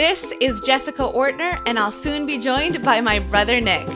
[0.00, 3.86] This is Jessica Ortner, and I'll soon be joined by my brother Nick.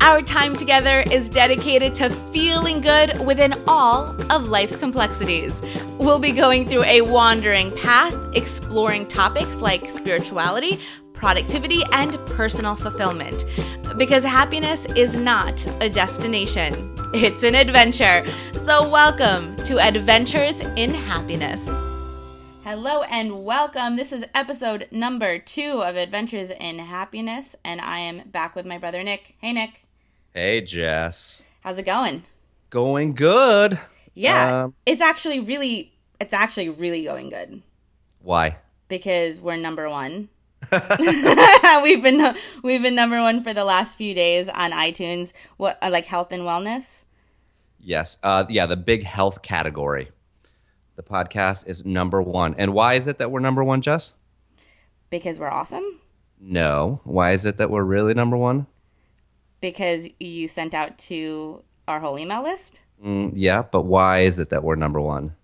[0.00, 5.62] Our time together is dedicated to feeling good within all of life's complexities.
[6.00, 10.80] We'll be going through a wandering path, exploring topics like spirituality,
[11.12, 13.44] productivity, and personal fulfillment.
[13.96, 18.26] Because happiness is not a destination, it's an adventure.
[18.58, 21.70] So, welcome to Adventures in Happiness.
[22.64, 23.96] Hello and welcome.
[23.96, 28.78] This is episode number two of Adventures in Happiness, and I am back with my
[28.78, 29.34] brother Nick.
[29.40, 29.84] Hey, Nick.
[30.32, 31.42] Hey, Jess.
[31.62, 32.22] How's it going?
[32.70, 33.80] Going good.
[34.14, 37.62] Yeah, um, it's actually really, it's actually really going good.
[38.20, 38.58] Why?
[38.86, 40.28] Because we're number one.
[41.82, 45.32] we've been we've been number one for the last few days on iTunes.
[45.56, 47.02] What uh, like health and wellness?
[47.80, 48.18] Yes.
[48.22, 50.12] Uh, yeah, the big health category.
[51.02, 52.54] The podcast is number one.
[52.58, 54.12] And why is it that we're number one, Jess?
[55.10, 56.00] Because we're awesome?
[56.40, 57.00] No.
[57.04, 58.66] Why is it that we're really number one?
[59.60, 62.82] Because you sent out to our whole email list?
[63.04, 65.34] Mm, yeah, but why is it that we're number one?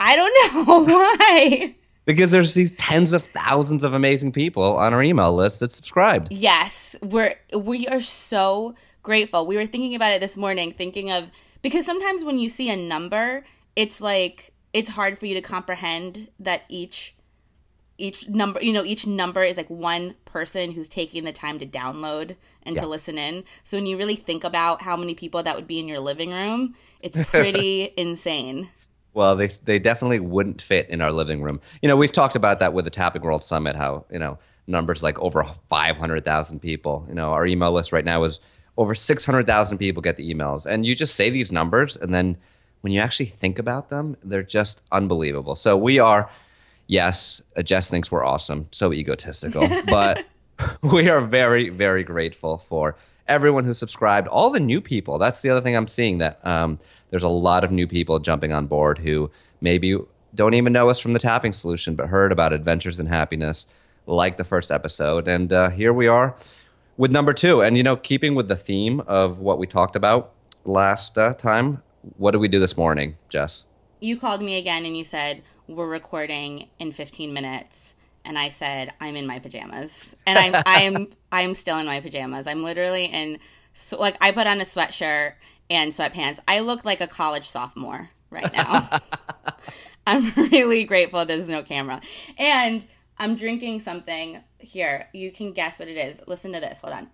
[0.00, 0.84] I don't know.
[0.84, 1.74] why?
[2.04, 6.32] because there's these tens of thousands of amazing people on our email list that subscribed.
[6.32, 9.46] Yes, we're we are so grateful.
[9.46, 11.30] We were thinking about it this morning, thinking of
[11.62, 13.44] because sometimes when you see a number,
[13.76, 17.14] it's like it's hard for you to comprehend that each
[17.98, 21.66] each number you know each number is like one person who's taking the time to
[21.66, 22.82] download and yeah.
[22.82, 23.44] to listen in.
[23.64, 26.30] So when you really think about how many people that would be in your living
[26.30, 28.70] room it's pretty insane.
[29.12, 31.60] Well they they definitely wouldn't fit in our living room.
[31.82, 35.02] You know we've talked about that with the tapping world summit how you know numbers
[35.02, 37.04] like over 500,000 people.
[37.08, 38.40] You know our email list right now is
[38.76, 40.64] over 600,000 people get the emails.
[40.64, 42.38] And you just say these numbers and then
[42.80, 45.54] when you actually think about them, they're just unbelievable.
[45.54, 46.30] So we are,
[46.86, 50.24] yes, Jess thinks we're awesome, so egotistical, but
[50.82, 52.96] we are very, very grateful for
[53.28, 55.18] everyone who subscribed, all the new people.
[55.18, 56.78] That's the other thing I'm seeing that um,
[57.10, 59.30] there's a lot of new people jumping on board who
[59.60, 59.96] maybe
[60.34, 63.66] don't even know us from the tapping solution, but heard about Adventures in Happiness,
[64.06, 65.28] like the first episode.
[65.28, 66.36] And uh, here we are
[66.96, 67.62] with number two.
[67.62, 70.32] And, you know, keeping with the theme of what we talked about
[70.64, 71.82] last uh, time,
[72.16, 73.64] what did we do this morning, Jess?
[74.00, 77.94] You called me again and you said, We're recording in 15 minutes.
[78.24, 80.16] And I said, I'm in my pajamas.
[80.26, 82.46] And I'm, I'm, I'm still in my pajamas.
[82.46, 83.38] I'm literally in,
[83.72, 85.34] so, like, I put on a sweatshirt
[85.70, 86.38] and sweatpants.
[86.46, 89.00] I look like a college sophomore right now.
[90.06, 92.00] I'm really grateful there's no camera.
[92.38, 92.86] And
[93.18, 95.08] I'm drinking something here.
[95.12, 96.20] You can guess what it is.
[96.26, 96.80] Listen to this.
[96.80, 97.10] Hold on.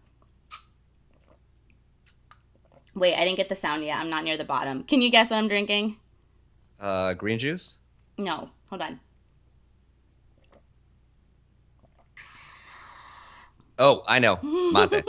[2.97, 3.99] Wait, I didn't get the sound yet.
[3.99, 4.83] I'm not near the bottom.
[4.83, 5.99] Can you guess what I'm drinking?
[6.81, 7.77] Uh, green juice?
[8.17, 8.49] No.
[8.71, 9.01] Hold on.
[13.79, 14.39] Oh, I know.
[14.43, 15.05] Mate.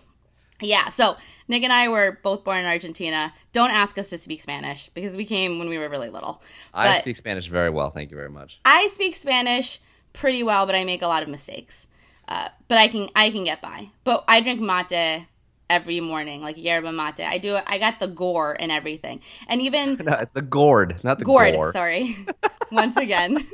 [0.60, 1.16] yeah, so
[1.48, 3.32] Nick and I were both born in Argentina.
[3.52, 6.42] Don't ask us to speak Spanish because we came when we were really little.
[6.74, 7.88] I speak Spanish very well.
[7.88, 8.60] Thank you very much.
[8.66, 9.80] I speak Spanish
[10.12, 11.86] pretty well, but I make a lot of mistakes.
[12.28, 13.88] Uh, but I can I can get by.
[14.04, 15.26] But I drink mate
[15.72, 17.20] every morning, like yerba mate.
[17.20, 17.64] I do it.
[17.66, 21.54] I got the gore and everything, and even no, it's the gourd, not the gourd.
[21.54, 21.72] Gore.
[21.72, 22.16] Sorry,
[22.72, 23.34] once again,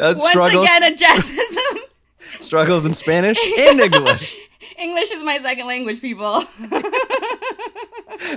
[0.00, 0.64] once struggles.
[0.64, 1.78] again a Jessism.
[2.40, 4.36] struggles in Spanish and English.
[4.78, 6.42] English is my second language, people.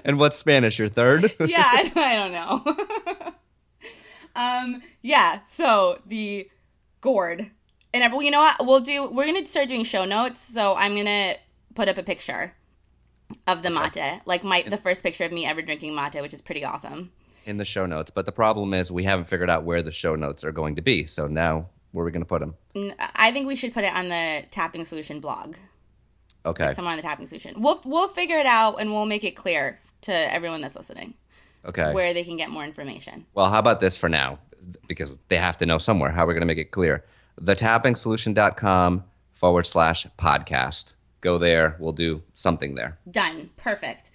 [0.06, 0.78] and what's Spanish?
[0.78, 1.24] Your third?
[1.40, 3.34] yeah, I, I don't know.
[4.36, 5.42] um, yeah.
[5.44, 6.48] So the
[7.02, 7.50] gourd,
[7.92, 8.58] and every, you know what?
[8.66, 9.10] We'll do.
[9.10, 10.40] We're gonna start doing show notes.
[10.40, 11.36] So I'm gonna
[11.74, 12.54] put up a picture
[13.48, 16.42] of the mate, like my the first picture of me ever drinking mate, which is
[16.42, 17.12] pretty awesome.
[17.46, 20.16] In the show notes, but the problem is we haven't figured out where the show
[20.16, 21.06] notes are going to be.
[21.06, 22.56] So now, where are we going to put them?
[23.16, 25.56] I think we should put it on the Tapping Solution blog.
[26.46, 26.68] Okay.
[26.68, 27.62] Like somewhere on the Tapping Solution.
[27.62, 31.16] We'll we'll figure it out and we'll make it clear to everyone that's listening.
[31.66, 31.94] Okay.
[31.94, 33.26] Where they can get more information.
[33.34, 34.40] Well, how about this for now?
[34.88, 36.12] Because they have to know somewhere.
[36.12, 37.06] How are we going to make it clear?
[37.42, 39.04] TheTappingSolution.com
[39.34, 41.76] forward slash podcast go there.
[41.80, 42.98] We'll do something there.
[43.10, 43.50] Done.
[43.58, 44.12] Perfect.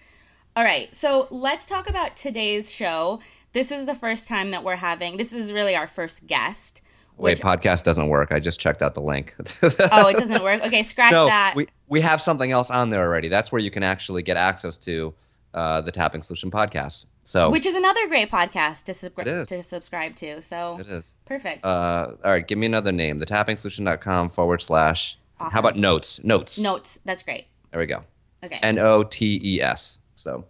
[0.56, 0.94] All right.
[0.94, 3.20] So let's talk about today's show.
[3.52, 6.80] This is the first time that we're having, this is really our first guest.
[7.16, 8.32] Wait, podcast doesn't work.
[8.32, 9.36] I just checked out the link.
[9.62, 10.64] oh, it doesn't work?
[10.64, 11.54] Okay, scratch no, that.
[11.54, 13.28] We, we have something else on there already.
[13.28, 15.14] That's where you can actually get access to
[15.54, 17.06] uh, the Tapping Solution podcast.
[17.22, 20.42] So, which is another great podcast to, sub- to subscribe to.
[20.42, 21.64] So it is perfect.
[21.64, 23.18] Uh, all right, give me another name.
[23.18, 25.52] The tappingsolution.com forward slash Awesome.
[25.52, 26.22] How about notes?
[26.22, 26.58] Notes.
[26.58, 26.98] Notes.
[27.04, 27.46] That's great.
[27.70, 28.04] There we go.
[28.44, 28.58] Okay.
[28.62, 29.98] N O T E S.
[30.16, 30.44] So.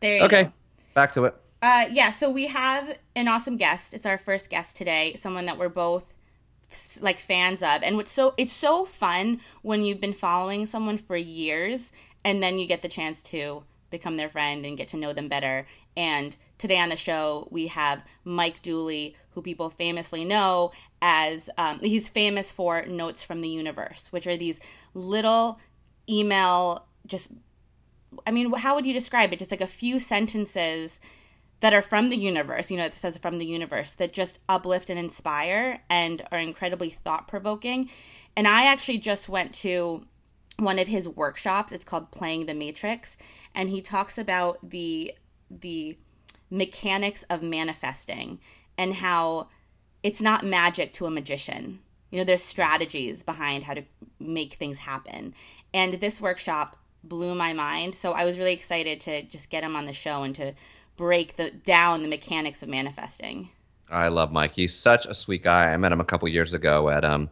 [0.00, 0.26] There you go.
[0.26, 0.44] okay.
[0.44, 0.52] go.
[0.94, 1.34] Back to it.
[1.60, 2.10] Uh, yeah.
[2.10, 3.94] So we have an awesome guest.
[3.94, 5.14] It's our first guest today.
[5.16, 6.14] Someone that we're both
[7.00, 7.82] like fans of.
[7.82, 11.92] And what's so it's so fun when you've been following someone for years
[12.24, 15.28] and then you get the chance to become their friend and get to know them
[15.28, 15.66] better.
[15.96, 21.78] And today on the show we have Mike Dooley, who people famously know as um,
[21.80, 24.60] he's famous for Notes from the Universe, which are these
[24.94, 25.60] little
[26.08, 27.32] email just
[28.26, 29.38] I mean, how would you describe it?
[29.38, 31.00] Just like a few sentences
[31.60, 34.90] that are from the universe, you know, it says from the universe, that just uplift
[34.90, 37.90] and inspire and are incredibly thought provoking.
[38.36, 40.06] And I actually just went to
[40.56, 41.72] one of his workshops.
[41.72, 43.16] It's called Playing the Matrix,
[43.54, 45.14] and he talks about the
[45.50, 45.96] the
[46.50, 48.40] mechanics of manifesting
[48.76, 49.48] and how
[50.02, 51.80] it's not magic to a magician.
[52.10, 53.82] You know, there's strategies behind how to
[54.18, 55.34] make things happen.
[55.74, 57.94] And this workshop blew my mind.
[57.94, 60.54] So I was really excited to just get him on the show and to
[60.96, 63.50] break the down the mechanics of manifesting.
[63.90, 64.54] I love Mike.
[64.54, 65.72] He's such a sweet guy.
[65.72, 67.30] I met him a couple years ago at um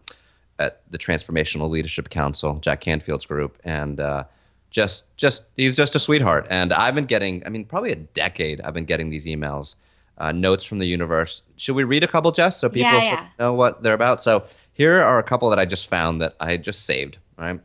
[0.58, 4.24] at the Transformational Leadership Council, Jack Canfield's group, and uh,
[4.70, 6.46] just just he's just a sweetheart.
[6.50, 8.60] And I've been getting, I mean, probably a decade.
[8.62, 9.76] I've been getting these emails,
[10.18, 11.42] uh, notes from the universe.
[11.56, 13.28] Should we read a couple, Jess, so people Yeah, yeah.
[13.38, 14.22] know what they're about?
[14.22, 17.18] So here are a couple that I just found that I just saved.
[17.38, 17.60] All right.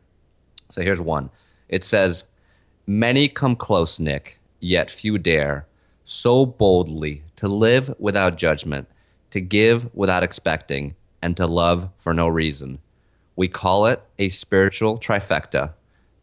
[0.71, 1.29] So here's one.
[1.69, 2.25] It says,
[2.87, 5.65] Many come close, Nick, yet few dare,
[6.03, 8.87] so boldly to live without judgment,
[9.29, 12.79] to give without expecting, and to love for no reason.
[13.35, 15.73] We call it a spiritual trifecta.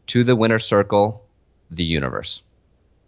[0.07, 1.25] To the winner circle,
[1.71, 2.43] the universe.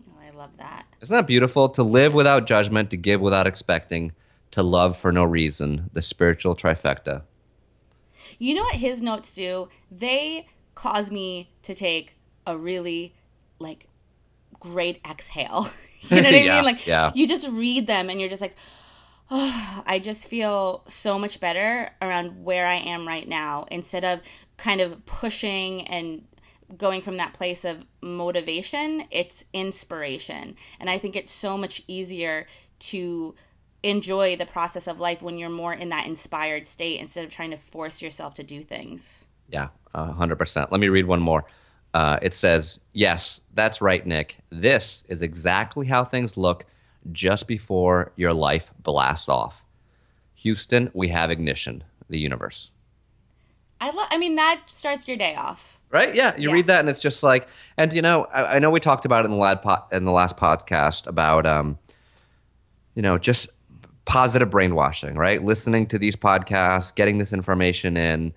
[0.10, 0.86] Oh, I love that.
[1.02, 1.70] Isn't that beautiful?
[1.70, 4.12] To live without judgment, to give without expecting,
[4.52, 5.90] to love for no reason.
[5.94, 7.24] The spiritual trifecta.
[8.38, 9.70] You know what his notes do?
[9.92, 12.16] They cause me to take
[12.46, 13.16] a really
[13.60, 13.88] like
[14.60, 15.70] great exhale.
[16.02, 16.64] you know what I mean?
[16.64, 17.12] Like yeah.
[17.14, 18.56] you just read them and you're just like,
[19.30, 24.22] oh, I just feel so much better around where I am right now instead of
[24.58, 26.24] kind of pushing and
[26.78, 30.56] going from that place of motivation, it's inspiration.
[30.80, 32.48] And I think it's so much easier
[32.80, 33.36] to
[33.84, 37.52] enjoy the process of life when you're more in that inspired state instead of trying
[37.52, 39.28] to force yourself to do things.
[39.50, 40.72] Yeah, hundred percent.
[40.72, 41.46] Let me read one more.
[41.94, 44.38] Uh, it says, "Yes, that's right, Nick.
[44.50, 46.66] This is exactly how things look
[47.12, 49.66] just before your life blasts off.
[50.36, 51.84] Houston, we have ignition.
[52.10, 52.72] The universe."
[53.82, 55.80] I love I mean that starts your day off.
[55.92, 56.16] Right?
[56.16, 56.36] Yeah.
[56.38, 56.56] You Yeah.
[56.56, 57.48] read that, and it's just like,
[57.78, 60.06] and you know, I, I know we talked about it in the lad po- in
[60.06, 61.78] the last podcast about, um,
[62.96, 63.50] you know, just
[64.06, 65.44] positive brainwashing, right?
[65.44, 68.34] Listening to these podcasts, getting this information in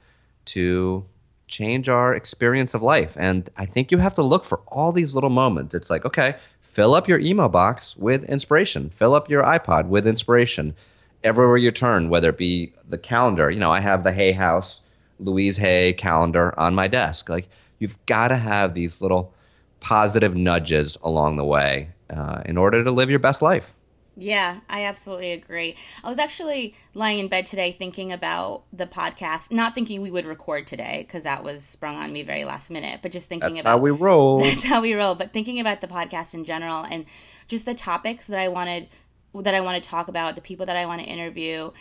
[0.46, 1.04] to
[1.46, 3.16] change our experience of life.
[3.18, 5.74] And I think you have to look for all these little moments.
[5.74, 10.06] It's like, okay, fill up your email box with inspiration, fill up your iPod with
[10.06, 10.74] inspiration.
[11.22, 14.80] Everywhere you turn, whether it be the calendar, you know, I have the Hay House,
[15.18, 17.28] Louise Hay calendar on my desk.
[17.28, 19.34] Like, you've got to have these little
[19.80, 23.74] positive nudges along the way uh, in order to live your best life.
[24.16, 25.76] Yeah, I absolutely agree.
[26.04, 30.24] I was actually lying in bed today thinking about the podcast, not thinking we would
[30.24, 33.60] record today because that was sprung on me very last minute, but just thinking That's
[33.62, 34.40] about how we roll.
[34.42, 35.16] that's how we roll.
[35.16, 37.06] But thinking about the podcast in general and
[37.48, 38.88] just the topics that I wanted
[39.34, 41.72] that I want to talk about, the people that I want to interview,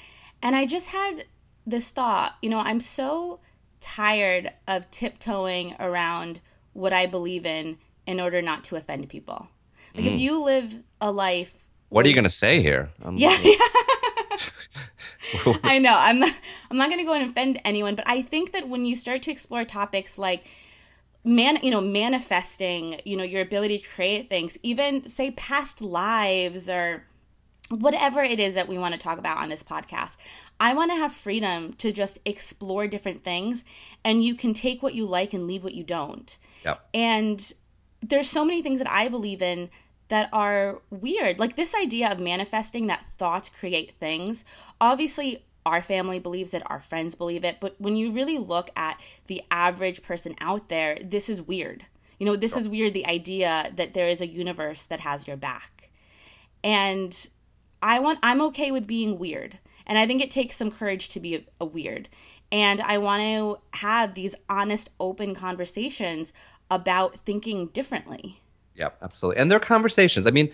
[0.41, 1.25] and I just had
[1.65, 2.37] this thought.
[2.41, 3.39] You know, I'm so
[3.81, 6.39] tired of tiptoeing around
[6.73, 9.47] what I believe in in order not to offend people.
[9.95, 11.53] Like if you live a life
[11.89, 12.89] What are you going to say here?
[13.03, 13.29] Um, yeah,
[15.63, 15.95] I know.
[15.95, 16.33] I'm not,
[16.71, 19.21] I'm not going to go and offend anyone, but I think that when you start
[19.23, 20.47] to explore topics like
[21.23, 26.69] man, you know, manifesting, you know, your ability to create things, even say past lives
[26.69, 27.05] or
[27.79, 30.17] whatever it is that we want to talk about on this podcast.
[30.59, 33.63] I want to have freedom to just explore different things
[34.03, 36.37] and you can take what you like and leave what you don't.
[36.65, 36.87] Yep.
[36.93, 37.53] And
[38.01, 39.69] there's so many things that I believe in
[40.09, 41.39] that are weird.
[41.39, 44.45] Like this idea of manifesting that thoughts create things.
[44.79, 48.99] Obviously, our family believes it, our friends believe it, but when you really look at
[49.27, 51.85] the average person out there, this is weird.
[52.19, 55.37] You know, this is weird the idea that there is a universe that has your
[55.37, 55.89] back.
[56.63, 57.27] And
[57.83, 59.59] I want I'm okay with being weird.
[59.85, 62.07] And I think it takes some courage to be a, a weird.
[62.51, 66.31] And I want to have these honest, open conversations
[66.71, 68.39] about thinking differently.
[68.75, 69.41] Yep, absolutely.
[69.41, 70.25] And they're conversations.
[70.25, 70.49] I mean,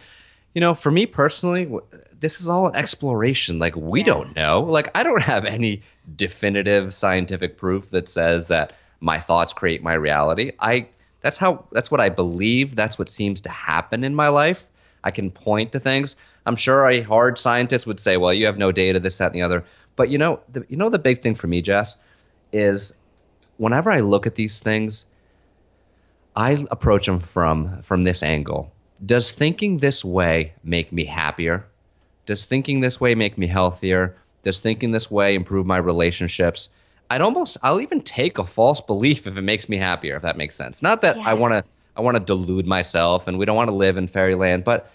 [0.55, 1.71] you know, for me personally,
[2.19, 3.59] this is all an exploration.
[3.59, 4.05] Like, we Yeah.
[4.05, 4.61] don't know.
[4.61, 5.83] Like, I don't have any
[6.15, 10.53] definitive scientific proof that says that my thoughts create my reality.
[10.59, 10.87] I
[11.21, 12.75] that's how that's what I believe.
[12.75, 14.65] That's what seems to happen in my life.
[15.03, 16.15] I can point to things.
[16.45, 19.35] I'm sure a hard scientist would say, well, you have no data, this, that, and
[19.35, 19.63] the other.
[19.95, 21.95] But you know, the, you know the big thing for me, Jess,
[22.53, 22.93] is
[23.57, 25.05] whenever I look at these things,
[26.35, 28.71] I approach them from from this angle.
[29.05, 31.65] Does thinking this way make me happier?
[32.25, 34.15] Does thinking this way make me healthier?
[34.43, 36.69] Does thinking this way improve my relationships?
[37.09, 40.37] I'd almost I'll even take a false belief if it makes me happier, if that
[40.37, 40.81] makes sense.
[40.81, 43.75] Not that I want to I want to delude myself and we don't want to
[43.75, 44.91] live in fairyland, but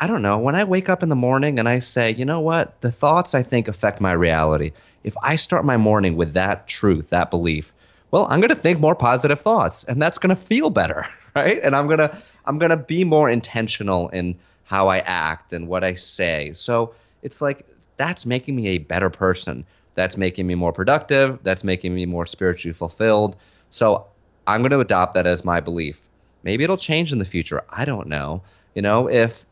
[0.00, 2.40] I don't know, when I wake up in the morning and I say, "You know
[2.40, 2.80] what?
[2.80, 4.72] The thoughts I think affect my reality."
[5.04, 7.72] If I start my morning with that truth, that belief,
[8.10, 11.04] well, I'm going to think more positive thoughts and that's going to feel better,
[11.36, 11.58] right?
[11.62, 15.66] And I'm going to I'm going to be more intentional in how I act and
[15.68, 16.52] what I say.
[16.54, 19.66] So, it's like that's making me a better person.
[19.94, 21.40] That's making me more productive.
[21.42, 23.36] That's making me more spiritually fulfilled.
[23.68, 24.06] So
[24.46, 26.08] I'm going to adopt that as my belief.
[26.44, 27.64] Maybe it'll change in the future.
[27.68, 28.42] I don't know.
[28.76, 29.44] You know, if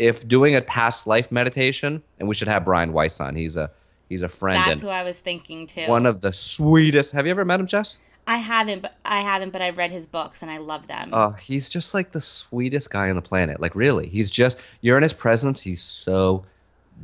[0.00, 3.36] if doing a past life meditation, and we should have Brian Weiss on.
[3.36, 3.70] He's a
[4.08, 4.62] he's a friend.
[4.66, 5.86] That's who I was thinking too.
[5.86, 7.12] One of the sweetest.
[7.12, 8.00] Have you ever met him, Jess?
[8.26, 11.10] I haven't, but I haven't, but I've read his books and I love them.
[11.12, 13.60] Oh, uh, he's just like the sweetest guy on the planet.
[13.60, 15.60] Like really, he's just you're in his presence.
[15.60, 16.44] He's so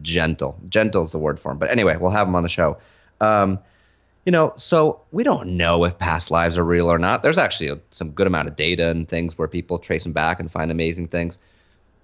[0.00, 0.58] gentle.
[0.68, 1.58] Gentle is the word for him.
[1.58, 2.78] But anyway, we'll have him on the show.
[3.20, 3.58] Um,
[4.24, 7.22] you know, so we don't know if past lives are real or not.
[7.22, 10.40] There's actually a, some good amount of data and things where people trace them back
[10.40, 11.38] and find amazing things.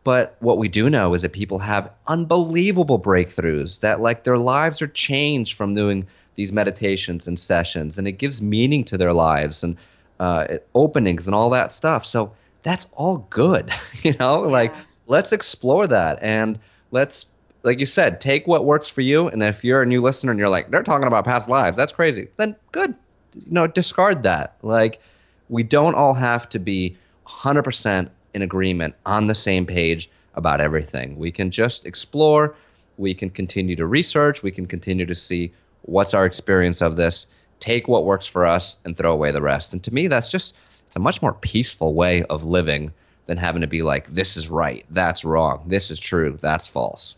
[0.05, 4.83] But what we do know is that people have unbelievable breakthroughs that like their lives
[4.83, 9.63] are changed from doing these meditations and sessions, and it gives meaning to their lives
[9.63, 9.77] and
[10.19, 12.05] uh, openings and all that stuff.
[12.05, 12.33] So
[12.63, 13.71] that's all good,
[14.03, 14.45] you know.
[14.45, 14.51] Yeah.
[14.51, 14.75] Like
[15.07, 16.59] let's explore that and
[16.91, 17.27] let's
[17.63, 19.29] like you said, take what works for you.
[19.29, 21.93] And if you're a new listener and you're like, they're talking about past lives, that's
[21.93, 22.95] crazy, then good.
[23.35, 24.57] You know, discard that.
[24.63, 25.01] Like,
[25.49, 31.17] we don't all have to be 100% in agreement on the same page about everything.
[31.17, 32.55] We can just explore,
[32.97, 37.27] we can continue to research, we can continue to see what's our experience of this,
[37.61, 39.73] take what works for us, and throw away the rest.
[39.73, 40.55] And to me, that's just,
[40.87, 42.93] it's a much more peaceful way of living
[43.27, 47.17] than having to be like, this is right, that's wrong, this is true, that's false.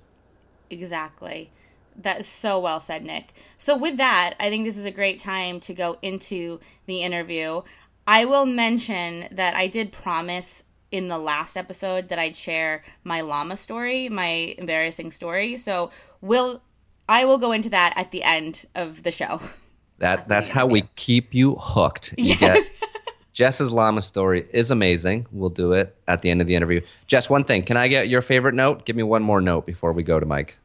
[0.70, 1.50] Exactly.
[1.96, 3.32] That is so well said, Nick.
[3.56, 7.62] So, with that, I think this is a great time to go into the interview.
[8.06, 13.20] I will mention that I did promise in the last episode that I'd share my
[13.20, 15.56] llama story, my embarrassing story.
[15.56, 16.62] So, we'll
[17.08, 19.40] I will go into that at the end of the show.
[19.98, 22.14] That that's how we keep you hooked.
[22.18, 22.68] You yes.
[23.32, 25.26] Jess's llama story is amazing.
[25.30, 26.80] We'll do it at the end of the interview.
[27.06, 27.62] Jess, one thing.
[27.62, 28.86] Can I get your favorite note?
[28.86, 30.58] Give me one more note before we go to Mike.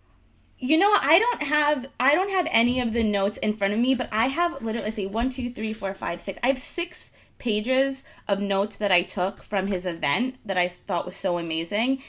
[0.58, 3.80] You know, I don't have I don't have any of the notes in front of
[3.80, 6.40] me, but I have literally let's see, one, two, three, four, five, six.
[6.44, 11.06] I have six pages of notes that I took from his event that I thought
[11.06, 12.02] was so amazing.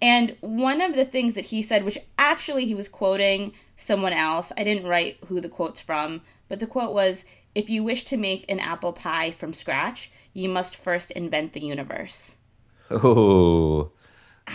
[0.00, 4.52] And one of the things that he said, which actually he was quoting someone else,
[4.56, 8.16] I didn't write who the quote's from, but the quote was if you wish to
[8.16, 12.36] make an apple pie from scratch, you must first invent the universe.
[12.90, 13.92] Oh,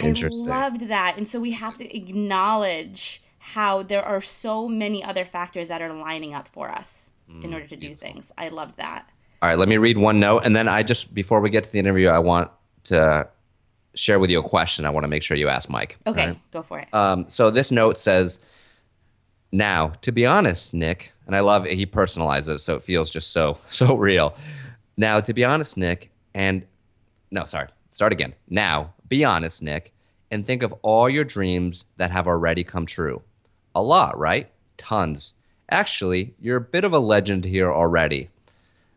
[0.01, 0.49] interesting.
[0.49, 1.15] I loved that.
[1.17, 5.93] And so we have to acknowledge how there are so many other factors that are
[5.93, 8.07] lining up for us mm, in order to beautiful.
[8.07, 8.31] do things.
[8.37, 9.09] I loved that.
[9.43, 10.45] All right, let me read one note.
[10.45, 12.49] And then I just, before we get to the interview, I want
[12.85, 13.27] to
[13.93, 15.97] share with you a question I want to make sure you ask Mike.
[16.07, 16.51] Okay, right?
[16.51, 16.87] go for it.
[16.93, 18.39] Um, so this note says,
[19.51, 23.09] now, to be honest, Nick, and I love it, he personalizes it so it feels
[23.09, 24.33] just so so real.
[24.95, 26.65] Now, to be honest, Nick, and
[27.29, 28.33] no, sorry, start again.
[28.49, 29.93] Now, be honest, Nick,
[30.31, 33.21] and think of all your dreams that have already come true.
[33.75, 34.49] A lot, right?
[34.77, 35.33] Tons.
[35.69, 38.29] Actually, you're a bit of a legend here already.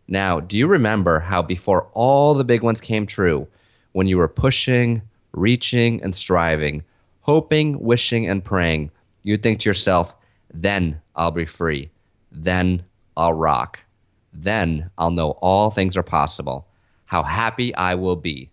[0.09, 3.49] Now, do you remember how before all the big ones came true,
[3.93, 6.85] when you were pushing, reaching, and striving,
[7.21, 8.91] hoping, wishing, and praying,
[9.23, 10.15] you'd think to yourself,
[10.53, 11.91] then I'll be free.
[12.31, 12.85] Then
[13.17, 13.85] I'll rock.
[14.33, 16.69] Then I'll know all things are possible.
[17.07, 18.51] How happy I will be.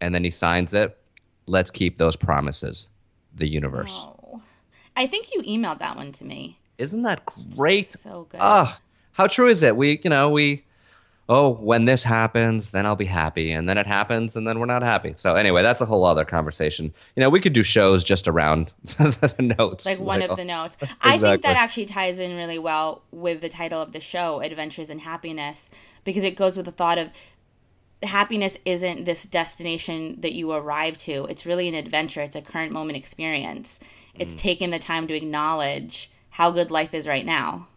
[0.00, 0.98] And then he signs it.
[1.46, 2.90] Let's keep those promises.
[3.34, 4.06] The universe.
[4.06, 4.42] Oh.
[4.96, 6.58] I think you emailed that one to me.
[6.78, 7.22] Isn't that
[7.56, 7.86] great?
[7.86, 8.40] So good.
[8.40, 8.78] Ah,
[9.12, 9.76] how true is it?
[9.76, 10.63] We, you know, we
[11.28, 13.52] oh, when this happens, then I'll be happy.
[13.52, 15.14] And then it happens, and then we're not happy.
[15.16, 16.92] So, anyway, that's a whole other conversation.
[17.16, 19.86] You know, we could do shows just around the notes.
[19.86, 20.76] Like one of the notes.
[20.80, 20.98] Exactly.
[21.10, 24.90] I think that actually ties in really well with the title of the show, Adventures
[24.90, 25.70] in Happiness,
[26.04, 27.10] because it goes with the thought of
[28.02, 32.72] happiness isn't this destination that you arrive to, it's really an adventure, it's a current
[32.72, 33.80] moment experience.
[34.14, 34.38] It's mm.
[34.38, 37.68] taking the time to acknowledge how good life is right now.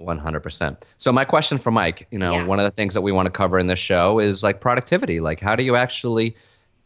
[0.00, 0.82] 100%.
[0.98, 2.44] So my question for Mike, you know, yeah.
[2.44, 5.20] one of the things that we want to cover in this show is like productivity.
[5.20, 6.34] Like how do you actually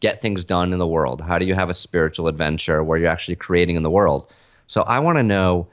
[0.01, 1.21] get things done in the world?
[1.21, 4.31] How do you have a spiritual adventure where you're actually creating in the world?
[4.67, 5.67] So I want to know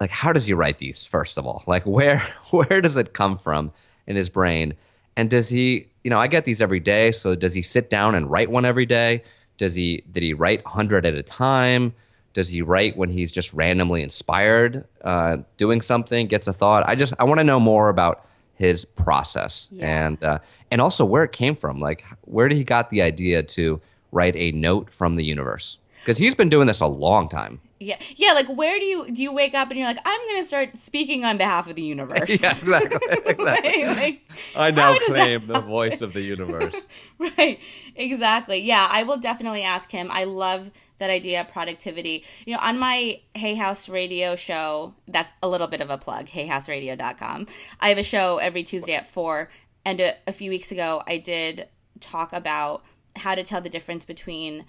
[0.00, 2.18] like how does he write these first of all like where
[2.50, 3.72] where does it come from
[4.06, 4.74] in his brain
[5.16, 8.14] and does he you know i get these every day so does he sit down
[8.14, 9.22] and write one every day
[9.56, 11.92] does he did he write 100 at a time
[12.34, 16.94] does he write when he's just randomly inspired uh, doing something gets a thought i
[16.94, 20.04] just i want to know more about his process Yeah.
[20.04, 20.38] and uh,
[20.70, 23.80] and also where it came from like where did he got the idea to
[24.12, 27.98] write a note from the universe because he's been doing this a long time Yeah,
[28.16, 28.32] yeah.
[28.32, 31.24] Like, where do you do you wake up and you're like, I'm gonna start speaking
[31.24, 32.28] on behalf of the universe?
[32.42, 32.98] yeah, exactly,
[33.38, 33.86] Right?
[33.86, 34.20] Like,
[34.56, 36.88] I now How does that- claim the voice of the universe.
[37.20, 37.60] right.
[37.94, 38.58] Exactly.
[38.60, 40.08] Yeah, I will definitely ask him.
[40.10, 42.24] I love that idea of productivity.
[42.46, 46.26] You know, on my Hay House radio show, that's a little bit of a plug,
[46.28, 47.46] hayhouseradio.com.
[47.80, 49.48] I have a show every Tuesday at 4,
[49.84, 51.68] and a, a few weeks ago I did
[52.00, 52.84] talk about
[53.16, 54.64] how to tell the difference between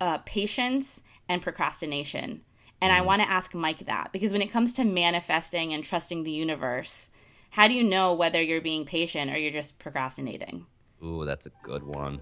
[0.00, 2.42] uh, patience and procrastination.
[2.80, 6.24] And I want to ask Mike that because when it comes to manifesting and trusting
[6.24, 7.08] the universe,
[7.50, 10.66] how do you know whether you're being patient or you're just procrastinating?
[11.02, 12.20] Ooh, that's a good one.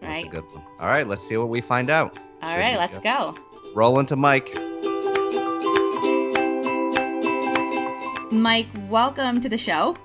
[0.00, 0.26] That's Right?
[0.26, 0.64] a good one.
[0.78, 2.16] All right, let's see what we find out.
[2.42, 3.34] All Should right, let's go.
[3.74, 4.48] Roll into Mike.
[8.32, 9.96] Mike, welcome to the show.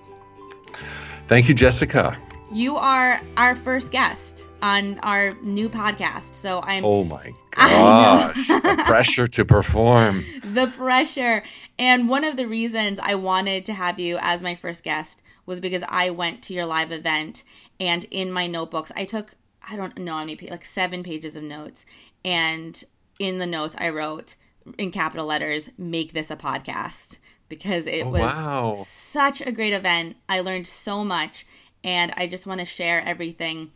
[1.25, 2.17] Thank you, Jessica.
[2.51, 6.33] You are our first guest on our new podcast.
[6.35, 10.23] So I'm Oh my gosh, the pressure to perform.
[10.43, 11.43] the pressure.
[11.77, 15.59] And one of the reasons I wanted to have you as my first guest was
[15.59, 17.43] because I went to your live event
[17.79, 19.35] and in my notebooks, I took,
[19.67, 21.85] I don't know how many, pa- like seven pages of notes.
[22.25, 22.81] And
[23.19, 24.35] in the notes, I wrote
[24.77, 27.17] in capital letters, make this a podcast
[27.49, 28.83] because it Oh, was wow.
[28.87, 30.15] such a great event.
[30.29, 31.45] I learned so much.
[31.83, 33.71] And I just want to share everything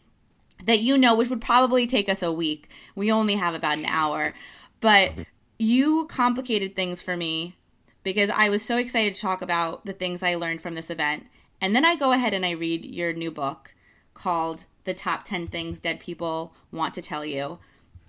[0.63, 2.69] that you know, which would probably take us a week.
[2.95, 4.33] We only have about an hour.
[4.79, 5.11] But
[5.59, 7.55] you complicated things for me
[8.03, 11.27] because I was so excited to talk about the things I learned from this event.
[11.59, 13.73] And then I go ahead and I read your new book
[14.13, 17.59] called The Top 10 Things Dead People Want to Tell You.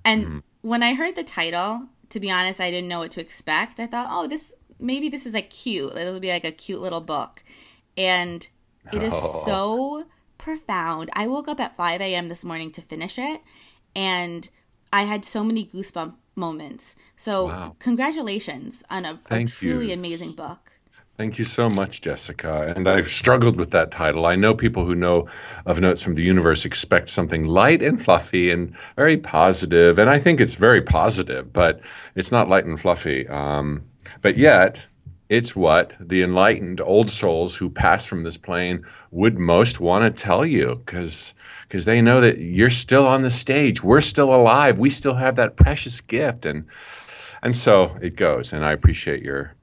[0.05, 0.39] And mm-hmm.
[0.63, 3.81] when I heard the title, to be honest, I didn't know what to expect.
[3.81, 5.97] I thought, oh, this maybe this is like cute.
[5.97, 7.43] It'll be like a cute little book.
[7.97, 8.47] And
[8.93, 9.43] it is oh.
[9.45, 10.05] so
[10.39, 11.11] profound.
[11.13, 12.29] I woke up at 5 a.m.
[12.29, 13.43] this morning to finish it,
[13.95, 14.49] and
[14.93, 16.95] I had so many goosebump moments.
[17.17, 17.77] So, Wow.
[17.79, 19.95] congratulations on a, a truly you.
[19.95, 20.68] amazing book.
[21.19, 22.73] Thank you so much, Jessica.
[22.77, 24.25] And I've struggled with that title.
[24.25, 25.27] I know people who know
[25.67, 30.21] of Notes from the Universe expect something light and fluffy and very positive, and I
[30.21, 31.81] think it's very positive, but
[32.15, 33.27] it's not light and fluffy.
[33.27, 33.83] Um,
[34.23, 34.87] but yet,
[35.29, 40.23] it's what the enlightened old souls who pass from this plane would most want to
[40.23, 44.79] tell you because because they know that you're still on the stage we're still alive
[44.79, 46.65] we still have that precious gift and
[47.43, 49.55] and so it goes and i appreciate your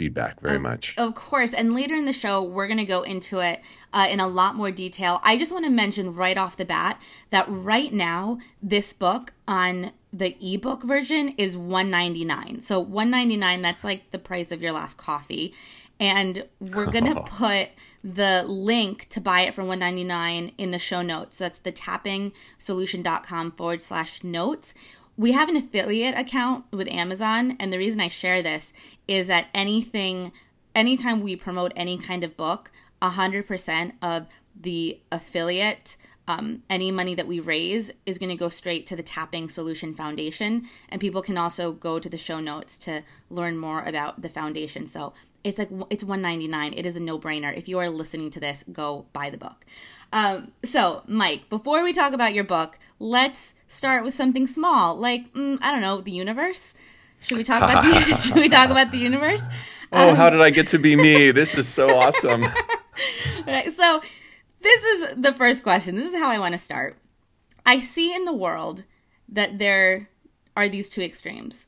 [0.00, 1.52] feedback very much Of course.
[1.52, 3.60] And later in the show, we're going to go into it
[3.92, 5.20] uh, in a lot more detail.
[5.22, 9.92] I just want to mention right off the bat that right now, this book on
[10.10, 15.54] the ebook version is 199 So 199 that's like the price of your last coffee.
[16.00, 17.68] And we're going to put
[18.02, 21.36] the link to buy it for 199 in the show notes.
[21.36, 24.72] That's the tappingsolution.com forward slash notes
[25.20, 28.72] we have an affiliate account with Amazon, and the reason I share this
[29.06, 30.32] is that anything,
[30.74, 32.70] anytime we promote any kind of book,
[33.02, 34.26] 100% of
[34.58, 39.02] the affiliate, um, any money that we raise is going to go straight to the
[39.02, 40.66] Tapping Solution Foundation.
[40.88, 44.86] And people can also go to the show notes to learn more about the foundation.
[44.86, 45.12] So
[45.44, 49.06] it's like it's 199 it is a no-brainer if you are listening to this go
[49.14, 49.64] buy the book
[50.12, 55.32] um, so mike before we talk about your book let's start with something small like
[55.32, 56.74] mm, i don't know the universe?
[57.22, 59.42] Should we talk about the, should we talk about the universe?
[59.92, 61.32] Oh how did i get to be me?
[61.40, 62.44] This is so awesome.
[63.46, 64.02] Right, so
[64.60, 65.96] this is the first question.
[65.96, 66.98] This is how i want to start.
[67.66, 68.84] I see in the world
[69.28, 70.10] that there
[70.56, 71.66] are these two extremes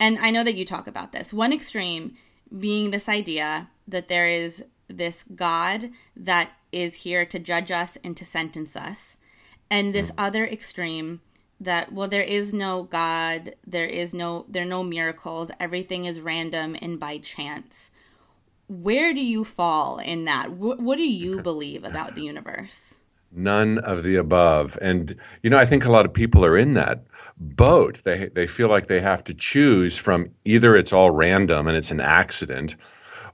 [0.00, 1.32] and i know that you talk about this.
[1.32, 2.16] One extreme
[2.56, 8.16] being this idea that there is this God that is here to judge us and
[8.16, 9.16] to sentence us,
[9.70, 10.20] and this hmm.
[10.20, 11.20] other extreme
[11.60, 16.20] that well there is no God, there is no there are no miracles, everything is
[16.20, 17.90] random and by chance.
[18.66, 20.52] Where do you fall in that?
[20.52, 23.00] What, what do you believe about the universe?
[23.30, 24.78] None of the above.
[24.80, 27.04] And you know, I think a lot of people are in that
[27.38, 28.00] boat.
[28.04, 31.90] They they feel like they have to choose from either it's all random and it's
[31.90, 32.76] an accident,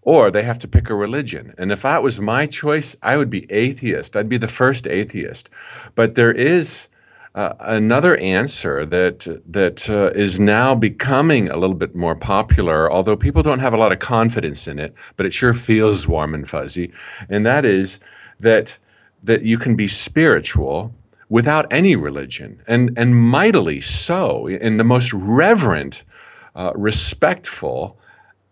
[0.03, 1.55] or they have to pick a religion.
[1.59, 4.17] And if that was my choice, I would be atheist.
[4.17, 5.51] I'd be the first atheist.
[5.95, 6.89] But there is
[7.35, 13.17] uh, another answer that that uh, is now becoming a little bit more popular, although
[13.17, 16.49] people don't have a lot of confidence in it, but it sure feels warm and
[16.49, 16.93] fuzzy,
[17.29, 18.01] and that is
[18.41, 18.77] that
[19.23, 20.93] that you can be spiritual
[21.29, 26.03] without any religion, and and mightily so in the most reverent,
[26.57, 27.97] uh, respectful,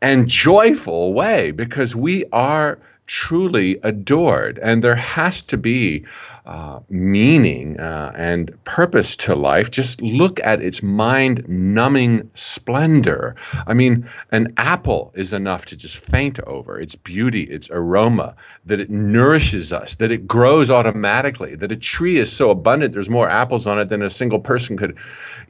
[0.01, 2.79] and joyful way, because we are
[3.09, 4.61] truly adored.
[4.63, 6.05] And there has to be
[6.47, 9.71] uh, meaning uh, and purpose to life.
[9.71, 13.35] Just look at its mind numbing splendor.
[13.67, 18.81] I mean, an apple is enough to just faint over its beauty, its aroma, that
[18.81, 23.29] it nourishes us, that it grows automatically, that a tree is so abundant, there's more
[23.29, 24.97] apples on it than a single person could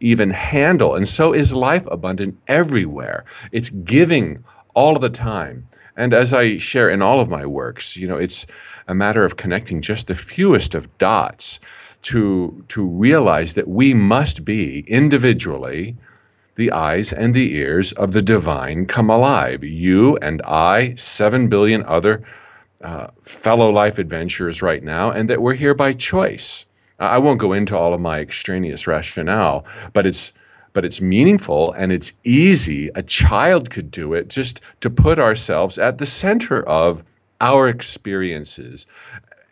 [0.01, 0.95] even handle.
[0.95, 3.25] And so is life abundant everywhere.
[3.53, 4.43] It's giving
[4.75, 5.67] all the time.
[5.99, 8.47] And as I share in all of my works, you know, it's
[8.87, 11.59] a matter of connecting just the fewest of dots
[12.03, 15.97] to to realize that we must be individually
[16.55, 19.65] the eyes and the ears of the divine come alive.
[19.65, 22.23] You and I, seven billion other
[22.83, 26.65] uh, fellow life adventurers right now, and that we're here by choice.
[27.01, 30.33] I won't go into all of my extraneous rationale, but it's
[30.79, 32.89] but it's meaningful and it's easy.
[32.95, 37.03] A child could do it just to put ourselves at the center of
[37.41, 38.87] our experiences.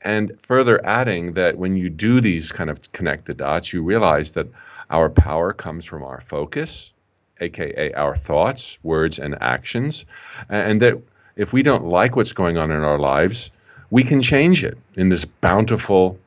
[0.03, 4.31] And further adding that when you do these kind of connect the dots, you realize
[4.35, 4.47] that
[4.91, 6.95] our power comes from our focus,
[7.41, 10.07] aka our thoughts, words, and actions.
[10.49, 10.97] And that
[11.35, 13.51] if we don't like what's going on in our lives,
[13.91, 16.21] we can change it in this bountiful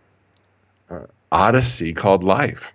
[0.90, 2.74] uh, odyssey called life.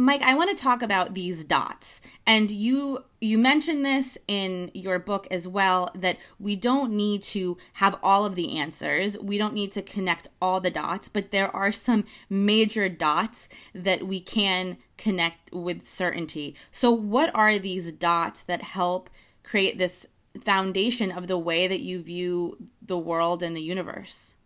[0.00, 2.00] Mike, I want to talk about these dots.
[2.24, 7.58] And you you mentioned this in your book as well that we don't need to
[7.74, 9.18] have all of the answers.
[9.18, 14.06] We don't need to connect all the dots, but there are some major dots that
[14.06, 16.54] we can connect with certainty.
[16.70, 19.10] So what are these dots that help
[19.42, 20.06] create this
[20.44, 24.36] foundation of the way that you view the world and the universe?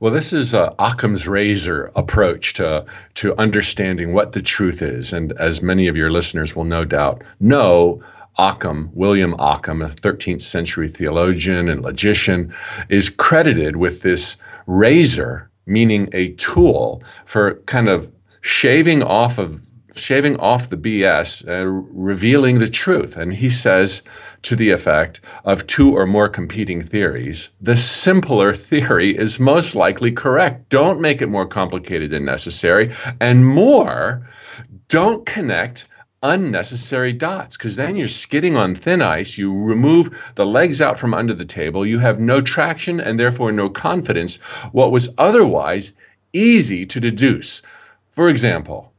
[0.00, 2.84] Well, this is uh, Occam's razor approach to,
[3.14, 5.12] to understanding what the truth is.
[5.12, 8.02] And as many of your listeners will no doubt know,
[8.36, 12.52] Occam, William Occam, a 13th century theologian and logician,
[12.88, 18.10] is credited with this razor, meaning a tool for kind of
[18.40, 23.16] shaving off of shaving off the BS, uh, revealing the truth.
[23.16, 24.02] And he says
[24.42, 30.12] to the effect of two or more competing theories, the simpler theory is most likely
[30.12, 30.68] correct.
[30.68, 32.94] Don't make it more complicated than necessary.
[33.20, 34.28] And more,
[34.88, 35.86] don't connect
[36.22, 39.36] unnecessary dots because then you're skidding on thin ice.
[39.36, 41.86] You remove the legs out from under the table.
[41.86, 44.36] You have no traction and therefore no confidence,
[44.72, 45.92] what was otherwise
[46.32, 47.62] easy to deduce.
[48.10, 48.93] For example,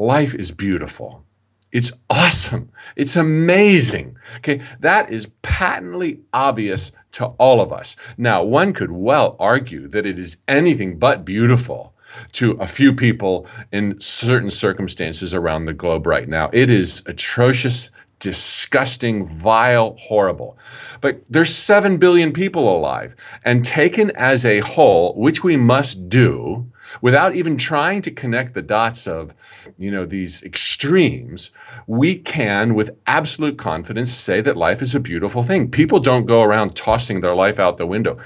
[0.00, 1.24] life is beautiful.
[1.72, 2.70] It's awesome.
[2.96, 4.16] It's amazing.
[4.38, 7.94] Okay, that is patently obvious to all of us.
[8.16, 11.94] Now, one could well argue that it is anything but beautiful
[12.32, 16.50] to a few people in certain circumstances around the globe right now.
[16.52, 20.58] It is atrocious, disgusting, vile, horrible.
[21.00, 26.66] But there's 7 billion people alive, and taken as a whole, which we must do,
[27.00, 29.34] without even trying to connect the dots of,
[29.78, 31.50] you know, these extremes,
[31.86, 35.70] we can with absolute confidence say that life is a beautiful thing.
[35.70, 38.18] People don't go around tossing their life out the window.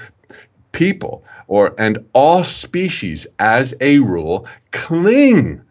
[0.71, 5.61] People or and all species as a rule cling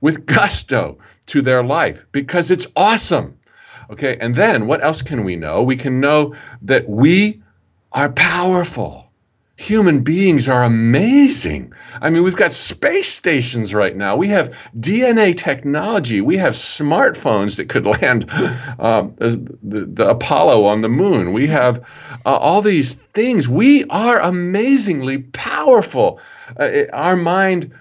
[0.00, 3.38] with gusto to their life because it's awesome.
[3.90, 5.62] Okay, and then what else can we know?
[5.62, 7.42] We can know that we
[7.92, 9.03] are powerful
[9.56, 11.72] human beings are amazing.
[12.00, 14.16] I mean, we've got space stations right now.
[14.16, 16.20] We have DNA technology.
[16.20, 21.32] We have smartphones that could land uh, the, the, Apollo on the moon.
[21.32, 21.78] We have
[22.26, 23.48] uh, all these things.
[23.48, 26.18] We are amazingly powerful.
[26.58, 27.72] Uh, it, our mind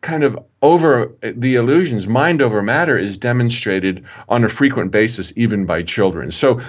[0.00, 5.64] kind of over the illusions, mind over matter, is demonstrated on a frequent basis, even
[5.66, 6.30] by children.
[6.30, 6.60] So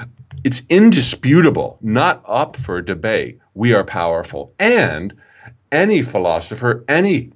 [0.45, 3.39] it's indisputable, not up for debate.
[3.55, 4.53] We are powerful.
[4.59, 5.15] And
[5.71, 7.31] any philosopher, any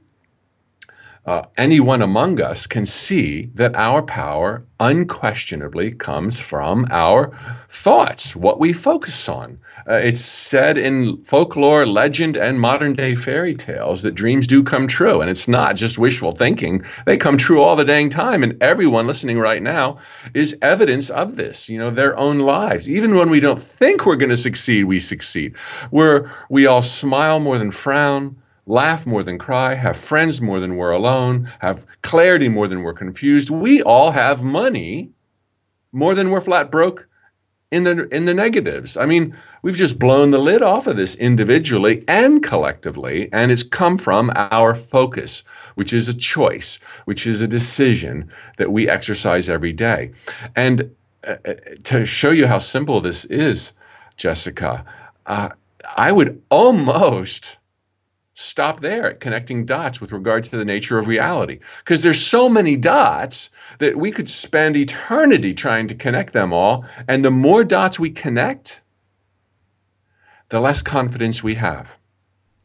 [1.26, 7.36] uh, anyone among us can see that our power unquestionably comes from our
[7.68, 9.58] thoughts, what we focus on.
[9.88, 14.88] Uh, it's said in folklore, legend, and modern day fairy tales that dreams do come
[14.88, 15.22] true.
[15.22, 18.44] And it's not just wishful thinking, they come true all the dang time.
[18.44, 19.98] And everyone listening right now
[20.34, 22.90] is evidence of this, you know, their own lives.
[22.90, 25.56] Even when we don't think we're going to succeed, we succeed.
[25.90, 28.38] Where we all smile more than frown
[28.70, 32.94] laugh more than cry, have friends more than we're alone, have clarity more than we're
[32.94, 33.50] confused.
[33.50, 35.10] We all have money
[35.92, 37.09] more than we're flat broke
[37.72, 38.98] in the in the negatives.
[38.98, 43.64] I mean, we've just blown the lid off of this individually and collectively, and it's
[43.64, 45.44] come from our focus,
[45.76, 50.12] which is a choice, which is a decision that we exercise every day.
[50.56, 50.96] And
[51.28, 51.54] uh, uh
[51.84, 53.74] to show you how simple this is,
[54.18, 54.84] Jessica,
[55.28, 55.50] uh,
[55.96, 57.59] I would almost
[58.40, 61.60] stop there at connecting dots with regard to the nature of reality.
[61.84, 63.50] Because there's so many dots
[63.80, 68.10] that we could spend eternity trying to connect them all and the more dots we
[68.10, 68.82] connect
[70.50, 71.98] the less confidence we have.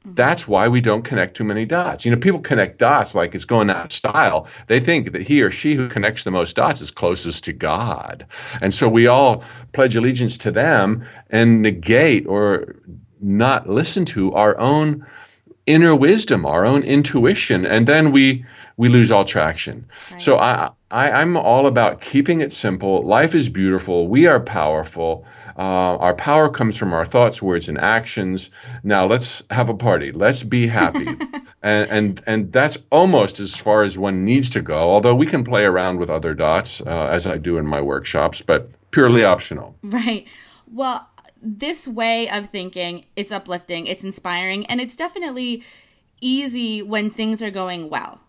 [0.05, 0.17] Mm-hmm.
[0.17, 2.05] that's why we don't connect too many dots.
[2.05, 4.47] You know people connect dots like it's going out of style.
[4.67, 8.27] They think that he or she who connects the most dots is closest to god.
[8.61, 12.77] And so we all pledge allegiance to them and negate or
[13.19, 15.07] not listen to our own
[15.67, 18.45] inner wisdom, our own intuition, and then we
[18.77, 19.87] we lose all traction.
[20.11, 20.21] Right.
[20.21, 23.03] So I, I I'm all about keeping it simple.
[23.03, 24.09] Life is beautiful.
[24.09, 25.25] We are powerful.
[25.57, 28.51] Uh, our power comes from our thoughts, words, and actions.
[28.83, 30.11] Now let's have a party.
[30.11, 31.07] Let's be happy.
[31.63, 34.91] and, and and that's almost as far as one needs to go.
[34.91, 38.43] Although we can play around with other dots, uh, as I do in my workshops,
[38.43, 39.77] but purely optional.
[39.83, 40.27] Right.
[40.67, 41.09] Well,
[41.45, 45.63] this way of thinking, it's uplifting, it's inspiring, and it's definitely
[46.21, 48.21] easy when things are going well.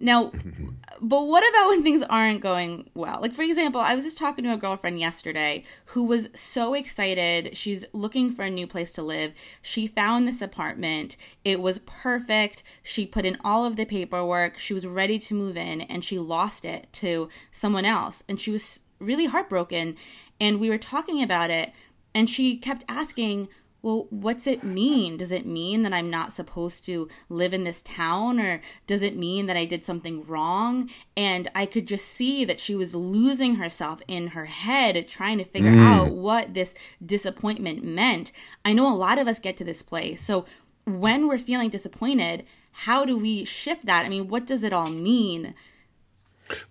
[0.00, 0.32] Now,
[1.00, 3.20] but what about when things aren't going well?
[3.20, 7.56] Like, for example, I was just talking to a girlfriend yesterday who was so excited.
[7.56, 9.32] She's looking for a new place to live.
[9.62, 11.16] She found this apartment.
[11.44, 12.62] It was perfect.
[12.82, 14.58] She put in all of the paperwork.
[14.58, 18.22] She was ready to move in, and she lost it to someone else.
[18.28, 19.96] And she was really heartbroken.
[20.40, 21.72] And we were talking about it.
[22.14, 23.48] And she kept asking,
[23.80, 25.16] well, what's it mean?
[25.16, 28.40] Does it mean that I'm not supposed to live in this town?
[28.40, 30.90] Or does it mean that I did something wrong?
[31.16, 35.44] And I could just see that she was losing herself in her head trying to
[35.44, 35.86] figure mm.
[35.86, 38.32] out what this disappointment meant.
[38.64, 40.20] I know a lot of us get to this place.
[40.22, 40.44] So
[40.84, 44.04] when we're feeling disappointed, how do we shift that?
[44.04, 45.54] I mean, what does it all mean?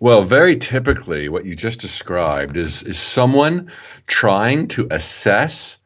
[0.00, 3.70] Well, very typically, what you just described is, is someone
[4.06, 5.78] trying to assess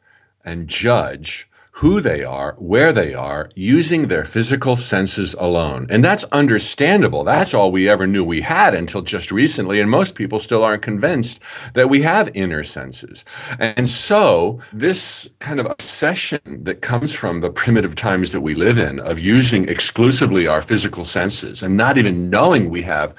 [0.44, 5.86] and judge who they are, where they are, using their physical senses alone.
[5.88, 7.24] And that's understandable.
[7.24, 9.80] That's all we ever knew we had until just recently.
[9.80, 11.40] And most people still aren't convinced
[11.72, 13.24] that we have inner senses.
[13.58, 18.76] And so, this kind of obsession that comes from the primitive times that we live
[18.76, 23.14] in of using exclusively our physical senses and not even knowing we have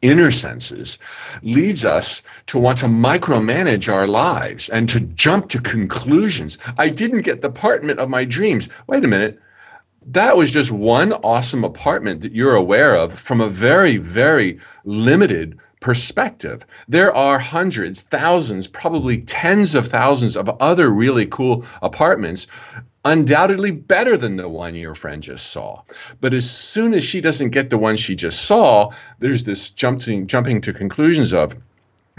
[0.00, 0.98] inner senses
[1.42, 6.58] leads us to want to micromanage our lives and to jump to conclusions.
[6.78, 8.68] I didn't get the apartment of my dreams.
[8.86, 9.40] Wait a minute.
[10.06, 15.58] That was just one awesome apartment that you're aware of from a very, very limited
[15.80, 16.66] perspective.
[16.88, 22.46] There are hundreds, thousands, probably tens of thousands of other really cool apartments,
[23.04, 25.82] undoubtedly better than the one your friend just saw.
[26.20, 30.26] But as soon as she doesn't get the one she just saw, there's this jumping,
[30.26, 31.54] jumping to conclusions of,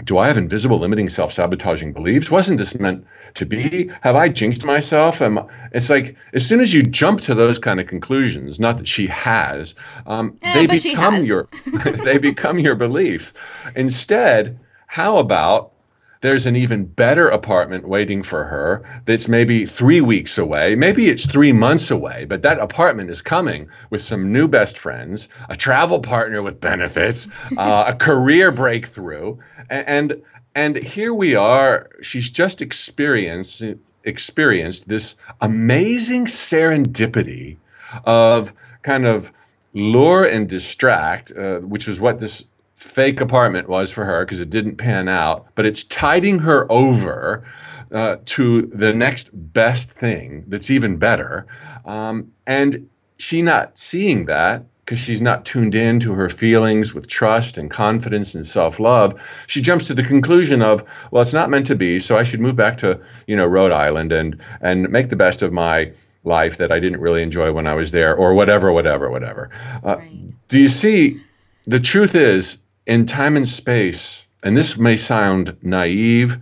[0.04, 2.30] do I have invisible limiting self-sabotaging beliefs?
[2.30, 3.90] Wasn't this meant to be?
[4.02, 5.20] Have I jinxed myself?
[5.20, 5.40] Am,
[5.72, 9.06] it's like as soon as you jump to those kind of conclusions, not that she
[9.08, 9.74] has,
[10.06, 11.48] um, eh, they become your
[12.04, 13.34] they become your beliefs.
[13.76, 15.72] Instead, how about
[16.20, 20.74] there's an even better apartment waiting for her that's maybe three weeks away.
[20.74, 25.28] Maybe it's three months away, but that apartment is coming with some new best friends,
[25.48, 29.38] a travel partner with benefits, uh, a career breakthrough.
[29.70, 30.22] And,
[30.54, 31.88] and here we are.
[32.02, 33.62] She's just experienced,
[34.04, 37.56] experienced this amazing serendipity
[38.04, 38.52] of
[38.82, 39.32] kind of
[39.72, 42.44] lure and distract, uh, which is what this
[42.80, 47.44] fake apartment was for her because it didn't pan out, but it's tiding her over
[47.92, 51.46] uh, to the next best thing that's even better.
[51.84, 52.88] Um, and
[53.18, 57.70] she not seeing that because she's not tuned in to her feelings with trust and
[57.70, 62.00] confidence and self-love she jumps to the conclusion of well it's not meant to be
[62.00, 65.42] so i should move back to you know rhode island and and make the best
[65.42, 65.92] of my
[66.24, 69.48] life that i didn't really enjoy when i was there or whatever whatever whatever
[69.84, 70.48] uh, right.
[70.48, 71.22] do you see
[71.68, 76.38] the truth is in time and space, and this may sound naive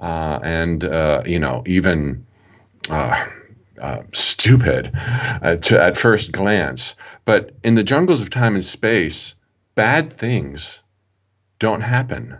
[0.00, 2.24] uh, and uh, you know even
[2.90, 3.26] uh,
[3.80, 9.34] uh stupid uh, to, at first glance, but in the jungles of time and space,
[9.74, 10.82] bad things
[11.58, 12.38] don't happen.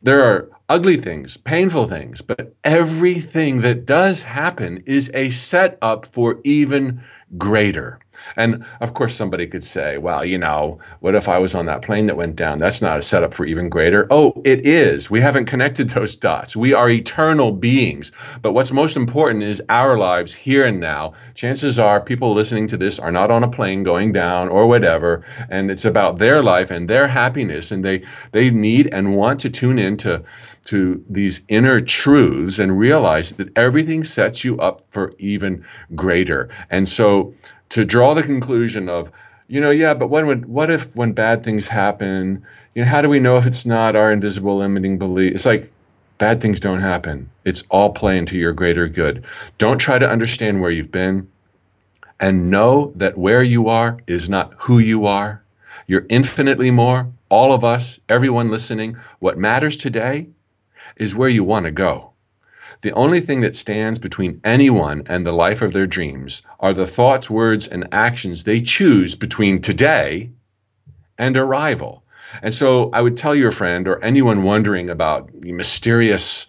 [0.00, 6.40] There are ugly things, painful things, but everything that does happen is a setup for
[6.44, 7.02] even
[7.38, 8.00] greater.
[8.36, 11.82] And of course, somebody could say, well, you know, what if I was on that
[11.82, 12.58] plane that went down?
[12.58, 14.06] That's not a setup for even greater.
[14.10, 15.10] Oh, it is.
[15.10, 16.56] We haven't connected those dots.
[16.56, 18.12] We are eternal beings.
[18.40, 21.12] But what's most important is our lives here and now.
[21.34, 25.24] Chances are people listening to this are not on a plane going down or whatever.
[25.48, 27.70] And it's about their life and their happiness.
[27.70, 30.22] And they, they need and want to tune into
[30.66, 36.48] to these inner truths and realize that everything sets you up for even greater.
[36.70, 37.34] And so
[37.72, 39.10] to draw the conclusion of,
[39.48, 43.00] you know, yeah, but when would, what if when bad things happen, you know, how
[43.00, 45.32] do we know if it's not our invisible limiting belief?
[45.34, 45.72] It's like
[46.18, 47.30] bad things don't happen.
[47.46, 49.24] It's all playing to your greater good.
[49.56, 51.30] Don't try to understand where you've been
[52.20, 55.42] and know that where you are is not who you are.
[55.86, 57.10] You're infinitely more.
[57.30, 60.28] All of us, everyone listening, what matters today
[60.96, 62.11] is where you want to go.
[62.82, 66.86] The only thing that stands between anyone and the life of their dreams are the
[66.86, 70.30] thoughts, words, and actions they choose between today
[71.16, 72.02] and arrival.
[72.42, 76.46] And so I would tell your friend or anyone wondering about mysterious,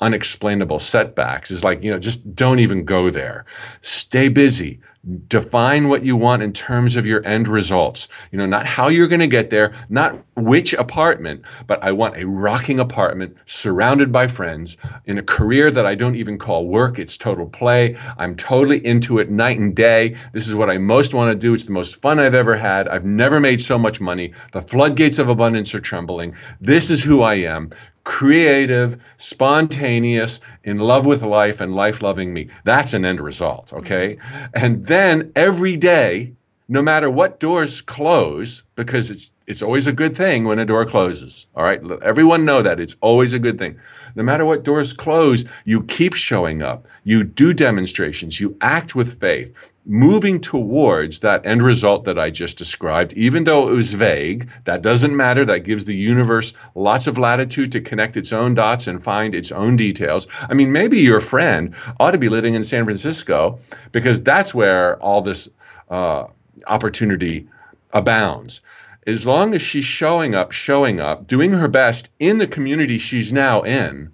[0.00, 3.44] unexplainable setbacks is like, you know, just don't even go there.
[3.82, 4.80] Stay busy.
[5.28, 8.06] Define what you want in terms of your end results.
[8.32, 12.18] You know not how you're going to get there not which apartment but i want
[12.18, 16.98] a rocking apartment surrounded by friends in a career that i don't even call work
[16.98, 17.96] it's total play.
[18.18, 20.16] I'm totally into it night and day.
[20.34, 21.54] This is what i most want to do.
[21.54, 22.86] It's the most fun i've ever had.
[22.86, 24.34] I've never made so much money.
[24.52, 26.34] The floodgates of abundance are trembling.
[26.60, 27.70] This is who i am
[28.10, 32.48] creative, spontaneous, in love with life and life loving me.
[32.64, 34.16] That's an end result, okay?
[34.16, 34.46] Mm-hmm.
[34.52, 36.32] And then every day,
[36.68, 40.84] no matter what doors close, because it's it's always a good thing when a door
[40.86, 41.46] closes.
[41.54, 43.78] All right, everyone know that it's always a good thing.
[44.14, 46.86] No matter what doors close, you keep showing up.
[47.04, 48.40] You do demonstrations.
[48.40, 49.54] You act with faith
[49.86, 54.82] moving towards that end result that I just described, even though it was vague, that
[54.82, 55.44] doesn't matter.
[55.44, 59.50] That gives the universe lots of latitude to connect its own dots and find its
[59.50, 60.28] own details.
[60.48, 63.58] I mean, maybe your friend ought to be living in San Francisco
[63.90, 65.48] because that's where all this
[65.88, 66.26] uh,
[66.66, 67.48] opportunity
[67.92, 68.60] abounds.
[69.06, 73.32] As long as she's showing up, showing up, doing her best in the community she's
[73.32, 74.12] now in,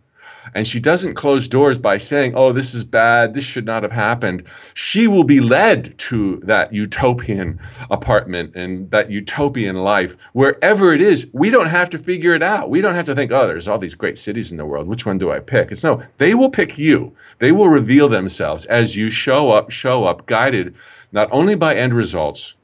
[0.55, 3.93] and she doesn't close doors by saying, oh, this is bad, this should not have
[3.93, 4.45] happened,
[4.75, 10.17] she will be led to that utopian apartment and that utopian life.
[10.33, 12.71] Wherever it is, we don't have to figure it out.
[12.71, 14.87] We don't have to think, oh, there's all these great cities in the world.
[14.87, 15.73] Which one do I pick?
[15.73, 17.15] It's no, they will pick you.
[17.39, 20.75] They will reveal themselves as you show up, show up, guided
[21.13, 22.55] not only by end results,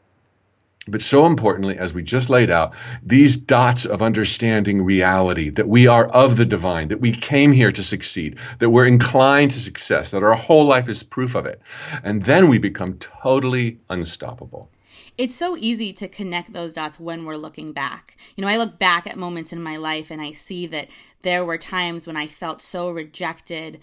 [0.88, 5.86] but so importantly, as we just laid out, these dots of understanding reality that we
[5.86, 10.10] are of the divine, that we came here to succeed, that we're inclined to success,
[10.10, 11.60] that our whole life is proof of it.
[12.02, 14.70] And then we become totally unstoppable.
[15.16, 18.16] It's so easy to connect those dots when we're looking back.
[18.34, 20.88] You know, I look back at moments in my life and I see that
[21.22, 23.78] there were times when I felt so rejected,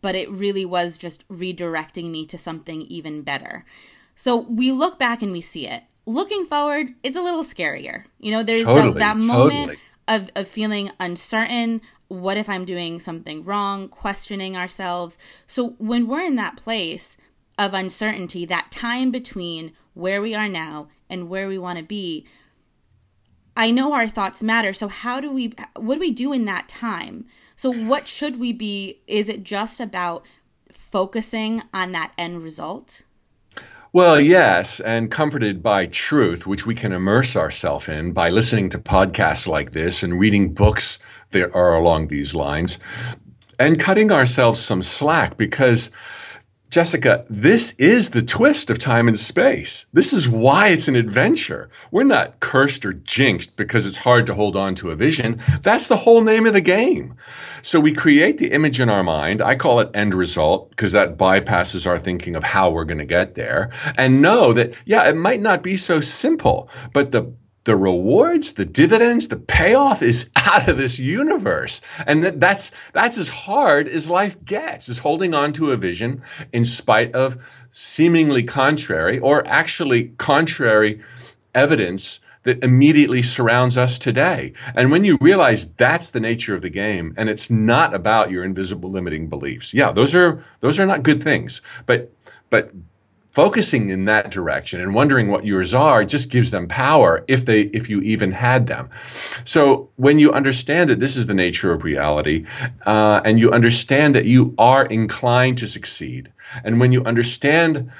[0.00, 3.64] but it really was just redirecting me to something even better.
[4.14, 8.04] So we look back and we see it looking forward, it's a little scarier.
[8.18, 9.78] You know, there's totally, the, that moment totally.
[10.08, 11.82] of, of feeling uncertain.
[12.08, 13.88] What if I'm doing something wrong?
[13.88, 15.18] Questioning ourselves.
[15.46, 17.16] So when we're in that place
[17.58, 22.26] of uncertainty, that time between where we are now and where we want to be,
[23.56, 24.72] I know our thoughts matter.
[24.72, 27.26] So how do we what do we do in that time?
[27.56, 29.00] So what should we be?
[29.06, 30.26] Is it just about
[30.70, 33.04] focusing on that end result?
[33.96, 38.78] Well, yes, and comforted by truth, which we can immerse ourselves in by listening to
[38.78, 40.98] podcasts like this and reading books
[41.30, 42.78] that are along these lines,
[43.58, 45.90] and cutting ourselves some slack because
[46.68, 49.86] Jessica, this is the twist of time and space.
[49.92, 51.70] This is why it's an adventure.
[51.90, 55.40] We're not cursed or jinxed because it's hard to hold on to a vision.
[55.62, 57.14] That's the whole name of the game.
[57.62, 59.40] So we create the image in our mind.
[59.40, 63.06] I call it end result because that bypasses our thinking of how we're going to
[63.06, 63.70] get there.
[63.96, 67.32] And know that, yeah, it might not be so simple, but the
[67.66, 71.80] the rewards, the dividends, the payoff is out of this universe.
[72.06, 76.22] And that's that's as hard as life gets, is holding on to a vision
[76.52, 77.36] in spite of
[77.72, 81.02] seemingly contrary or actually contrary
[81.54, 84.52] evidence that immediately surrounds us today.
[84.76, 88.44] And when you realize that's the nature of the game and it's not about your
[88.44, 89.74] invisible limiting beliefs.
[89.74, 91.62] Yeah, those are those are not good things.
[91.84, 92.12] But
[92.48, 92.70] but
[93.36, 97.60] focusing in that direction and wondering what yours are just gives them power if they
[97.78, 98.88] if you even had them
[99.44, 102.46] so when you understand that this is the nature of reality
[102.86, 106.32] uh, and you understand that you are inclined to succeed
[106.64, 107.90] and when you understand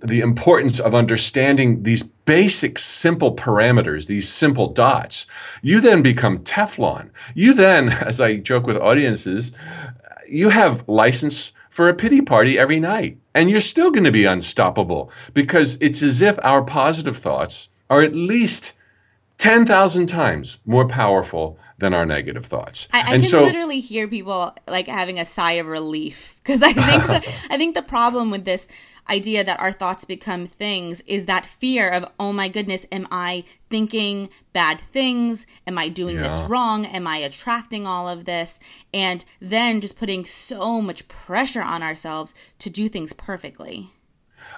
[0.00, 5.26] the importance of understanding these basic simple parameters, these simple dots,
[5.62, 7.10] you then become Teflon.
[7.34, 9.52] You then, as I joke with audiences,
[10.28, 13.16] you have license for a pity party every night.
[13.34, 18.02] And you're still going to be unstoppable because it's as if our positive thoughts are
[18.02, 18.74] at least
[19.38, 22.88] 10,000 times more powerful than our negative thoughts.
[22.92, 26.74] I, I can so, literally hear people like having a sigh of relief because I
[26.74, 28.68] think the, I think the problem with this
[29.08, 33.44] idea that our thoughts become things is that fear of oh my goodness am i
[33.68, 36.22] thinking bad things am i doing yeah.
[36.22, 38.58] this wrong am i attracting all of this
[38.94, 43.90] and then just putting so much pressure on ourselves to do things perfectly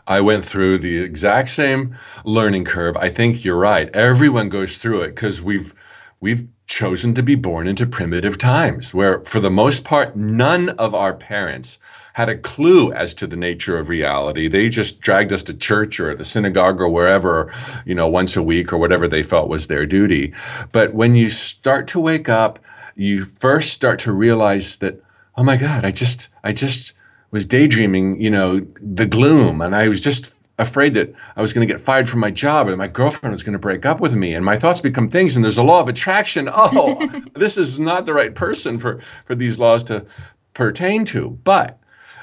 [0.07, 2.97] I went through the exact same learning curve.
[2.97, 3.88] I think you're right.
[3.95, 5.74] Everyone goes through it because we've
[6.20, 10.94] we've chosen to be born into primitive times where for the most part none of
[10.94, 11.78] our parents
[12.14, 14.46] had a clue as to the nature of reality.
[14.46, 17.52] They just dragged us to church or the synagogue or wherever,
[17.84, 20.32] you know, once a week or whatever they felt was their duty.
[20.70, 22.60] But when you start to wake up,
[22.94, 25.02] you first start to realize that,
[25.36, 26.92] oh my God, I just, I just
[27.32, 29.60] was daydreaming, you know, the gloom.
[29.60, 32.68] And I was just afraid that I was going to get fired from my job
[32.68, 35.34] and my girlfriend was going to break up with me and my thoughts become things
[35.34, 36.48] and there's a law of attraction.
[36.57, 40.07] Oh, this is not the right person for for these laws to
[40.55, 41.30] pertain to.
[41.44, 41.78] But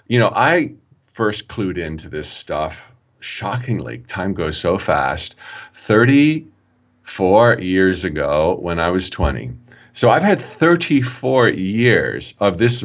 [0.08, 0.74] you know, I
[1.04, 4.00] first clued into this stuff shockingly.
[4.08, 5.36] Time goes so fast.
[5.74, 9.52] 34 years ago when I was 20.
[9.94, 12.84] So I've had 34 years of this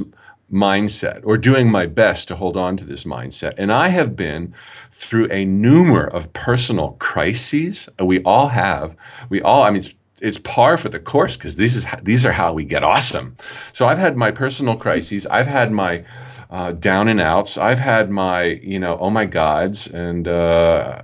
[0.53, 3.55] mindset or doing my best to hold on to this mindset.
[3.59, 4.55] And I have been
[4.93, 7.89] through a numer of personal crises.
[7.99, 8.97] We all have.
[9.29, 12.33] We all, I mean, it's, it's par for the course because these is these are
[12.33, 13.37] how we get awesome.
[13.73, 15.27] So I've had my personal crises.
[15.27, 16.05] I've had my
[16.49, 17.59] uh, down and outs.
[17.59, 21.03] I've had my, you know, oh my gods and uh,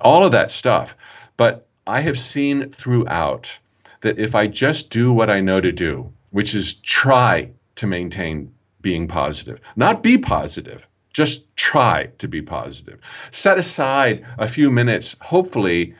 [0.00, 0.96] all of that stuff.
[1.36, 3.58] But I have seen throughout
[4.02, 8.52] that if I just do what I know to do, which is try to maintain
[8.82, 12.98] being positive, not be positive, just try to be positive.
[13.30, 15.94] Set aside a few minutes, hopefully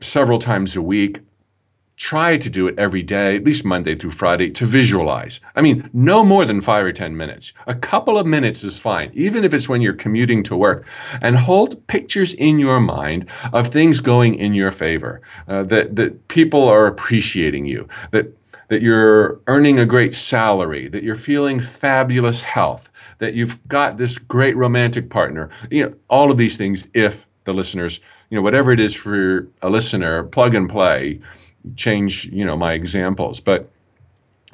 [0.00, 1.20] several times a week,
[2.00, 5.38] try to do it every day, at least Monday through Friday, to visualize.
[5.54, 7.52] I mean, no more than five or 10 minutes.
[7.66, 10.86] A couple of minutes is fine, even if it's when you're commuting to work.
[11.20, 16.28] And hold pictures in your mind of things going in your favor, uh, that, that
[16.28, 18.34] people are appreciating you, that
[18.70, 24.16] that you're earning a great salary, that you're feeling fabulous health, that you've got this
[24.16, 25.50] great romantic partner.
[25.70, 27.98] You know, all of these things if the listeners,
[28.30, 31.20] you know, whatever it is for a listener, plug and play,
[31.74, 33.40] change, you know, my examples.
[33.40, 33.68] But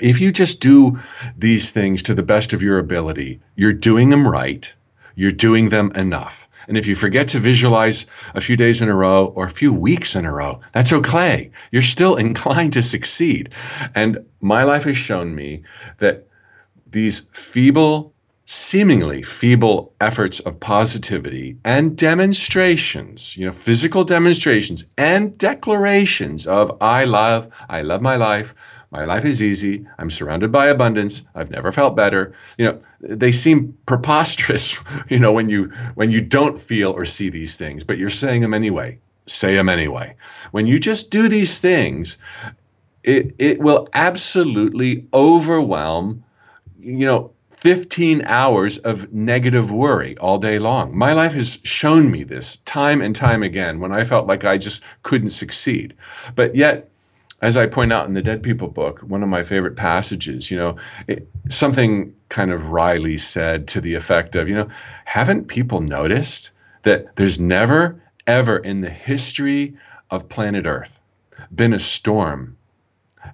[0.01, 0.99] if you just do
[1.37, 4.73] these things to the best of your ability, you're doing them right,
[5.15, 6.49] you're doing them enough.
[6.69, 9.73] And if you forget to visualize a few days in a row or a few
[9.73, 11.51] weeks in a row, that's okay.
[11.71, 13.51] You're still inclined to succeed.
[13.95, 15.63] And my life has shown me
[15.99, 16.27] that
[16.87, 18.15] these feeble
[18.49, 27.05] seemingly feeble efforts of positivity and demonstrations, you know, physical demonstrations and declarations of I
[27.05, 28.55] love, I love my life,
[28.97, 32.33] my life is easy, I'm surrounded by abundance, I've never felt better.
[32.57, 34.79] You know, they seem preposterous,
[35.11, 38.41] you know, when you when you don't feel or see these things, but you're saying
[38.41, 38.99] them anyway.
[39.27, 40.17] Say them anyway.
[40.51, 42.17] When you just do these things,
[43.03, 46.25] it, it will absolutely overwhelm
[46.79, 50.97] you know 15 hours of negative worry all day long.
[50.97, 54.57] My life has shown me this time and time again when I felt like I
[54.57, 55.95] just couldn't succeed.
[56.35, 56.91] But yet,
[57.43, 60.57] as I point out in the Dead People book, one of my favorite passages, you
[60.57, 60.77] know,
[61.07, 64.69] it, something kind of wryly said to the effect of, you know,
[65.05, 66.51] haven't people noticed
[66.83, 69.77] that there's never, ever in the history
[70.11, 71.01] of planet Earth
[71.55, 72.57] been a storm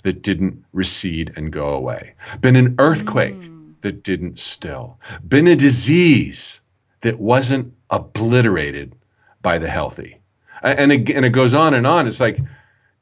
[0.02, 3.34] that didn't recede and go away, been an earthquake.
[3.34, 4.98] Mm that didn't still,
[5.28, 6.62] been a disease
[7.02, 8.94] that wasn't obliterated
[9.42, 10.20] by the healthy.
[10.62, 12.06] And it, and it goes on and on.
[12.06, 12.38] It's like,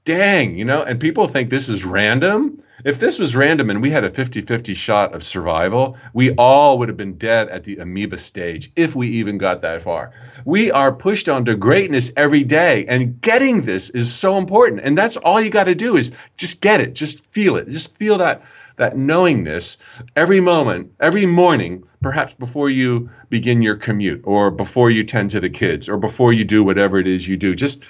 [0.05, 2.63] dang, you know, and people think this is random.
[2.83, 6.79] If this was random and we had a 50 50 shot of survival, we all
[6.79, 10.13] would have been dead at the amoeba stage if we even got that far.
[10.47, 14.81] We are pushed on to greatness every day, and getting this is so important.
[14.83, 17.95] And that's all you got to do is just get it, just feel it, just
[17.97, 18.43] feel that
[18.77, 19.77] that knowingness
[20.17, 25.39] every moment, every morning, perhaps before you begin your commute or before you tend to
[25.39, 27.55] the kids or before you do whatever it is you do.
[27.55, 27.85] Just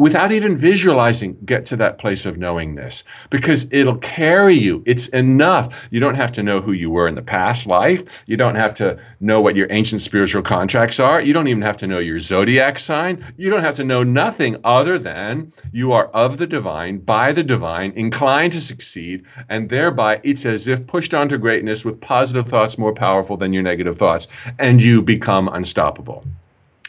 [0.00, 4.82] without even visualizing, get to that place of knowingness because it'll carry you.
[4.86, 5.68] It's enough.
[5.90, 8.24] You don't have to know who you were in the past life.
[8.24, 11.20] You don't have to know what your ancient spiritual contracts are.
[11.20, 13.22] You don't even have to know your zodiac sign.
[13.36, 17.42] You don't have to know nothing other than you are of the divine, by the
[17.42, 22.48] divine, inclined to succeed, and thereby it's as if pushed on to greatness with positive
[22.48, 24.28] thoughts more powerful than your negative thoughts,
[24.58, 26.24] and you become unstoppable.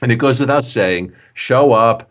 [0.01, 2.09] And it goes without saying, show up,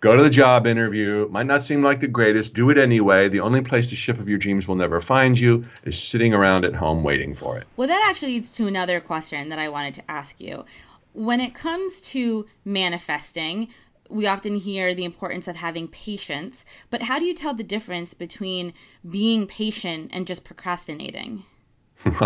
[0.00, 1.28] go to the job interview.
[1.30, 2.54] Might not seem like the greatest.
[2.54, 3.28] Do it anyway.
[3.28, 6.64] The only place the ship of your dreams will never find you is sitting around
[6.64, 7.66] at home waiting for it.
[7.76, 10.64] Well, that actually leads to another question that I wanted to ask you.
[11.12, 13.68] When it comes to manifesting,
[14.08, 18.14] we often hear the importance of having patience, but how do you tell the difference
[18.14, 18.72] between
[19.08, 21.44] being patient and just procrastinating?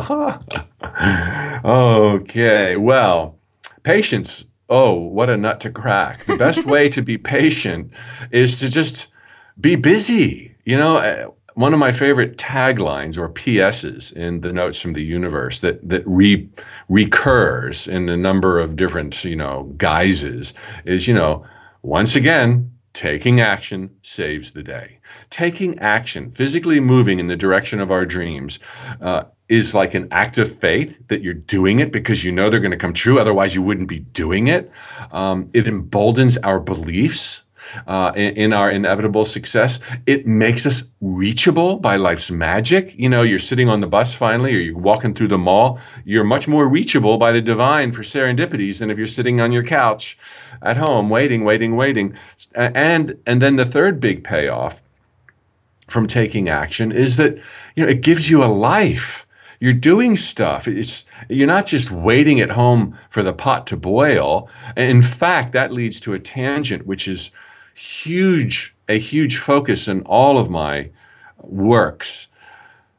[1.65, 3.39] okay, well,
[3.83, 6.25] patience oh, what a nut to crack.
[6.25, 7.91] The best way to be patient
[8.31, 9.09] is to just
[9.61, 10.55] be busy.
[10.65, 15.03] You know, uh, one of my favorite taglines or PSs in the Notes from the
[15.03, 16.49] Universe that that re,
[16.89, 20.55] recurs in a number of different you know guises
[20.85, 21.45] is you know
[21.83, 24.99] once again taking action saves the day.
[25.29, 28.59] Taking action, physically moving in the direction of our dreams,
[29.01, 32.61] uh, is like an act of faith that you're doing it because you know they're
[32.61, 33.19] going to come true.
[33.19, 34.71] Otherwise, you wouldn't be doing it.
[35.11, 37.45] Um, it emboldens our beliefs.
[37.87, 39.79] Uh, in, in, our inevitable success.
[40.05, 42.93] It makes us reachable by life's magic.
[42.99, 45.79] You know, you're sitting on the bus finally, or you're walking through the mall.
[46.05, 49.63] You're much more reachable by the divine for serendipities than if you're sitting on your
[49.63, 50.19] couch
[50.63, 52.17] at home, waiting, waiting, waiting.
[52.57, 54.83] And and then the third big payoff
[55.87, 57.37] from taking action is that
[57.77, 59.27] you know it gives you a life
[59.61, 60.67] you're doing stuff.
[60.67, 64.49] It's you're not just waiting at home for the pot to boil.
[64.77, 67.31] In fact, that leads to a tangent, which is
[67.75, 70.91] huge, a huge focus in all of my
[71.39, 72.29] works,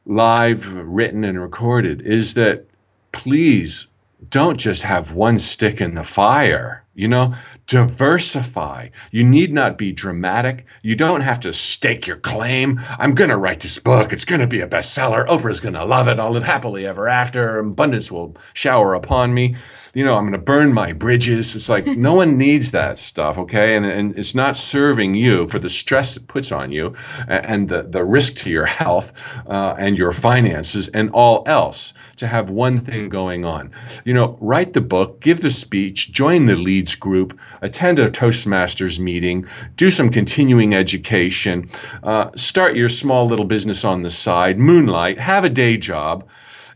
[0.06, 2.66] live, written, and recorded, is that
[3.10, 3.88] please
[4.30, 6.84] don't just have one stick in the fire.
[6.94, 7.34] You know,
[7.72, 8.88] diversify.
[9.10, 10.66] You need not be dramatic.
[10.82, 12.78] You don't have to stake your claim.
[12.98, 14.12] I'm going to write this book.
[14.12, 15.26] It's going to be a bestseller.
[15.26, 16.20] Oprah's going to love it.
[16.20, 17.58] I'll live happily ever after.
[17.58, 19.56] Abundance will shower upon me
[19.94, 21.54] you know, I'm going to burn my bridges.
[21.54, 23.76] It's like no one needs that stuff, okay?
[23.76, 26.94] And, and it's not serving you for the stress it puts on you
[27.28, 29.12] and the, the risk to your health
[29.46, 33.70] uh, and your finances and all else to have one thing going on.
[34.04, 38.98] You know, write the book, give the speech, join the leads group, attend a Toastmasters
[38.98, 41.68] meeting, do some continuing education,
[42.02, 46.26] uh, start your small little business on the side, moonlight, have a day job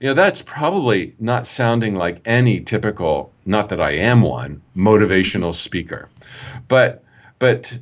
[0.00, 5.54] you know, that's probably not sounding like any typical, not that I am one, motivational
[5.54, 6.08] speaker.
[6.68, 7.02] But
[7.38, 7.78] but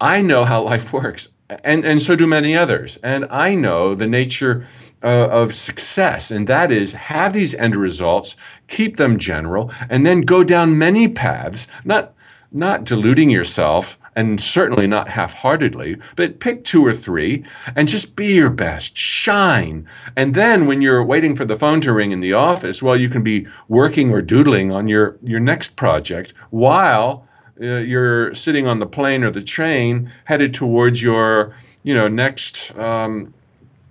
[0.00, 1.30] I know how life works.
[1.64, 2.98] And, and so do many others.
[3.02, 4.66] And I know the nature
[5.02, 8.36] uh, of success, and that is have these end results,
[8.66, 12.12] keep them general, and then go down many paths, not,
[12.52, 17.44] not deluding yourself and certainly not half heartedly, but pick two or three
[17.76, 19.86] and just be your best, shine.
[20.16, 23.08] And then when you're waiting for the phone to ring in the office, well, you
[23.08, 27.28] can be working or doodling on your, your next project while
[27.62, 31.54] uh, you're sitting on the plane or the train headed towards your
[31.84, 33.32] you know next um,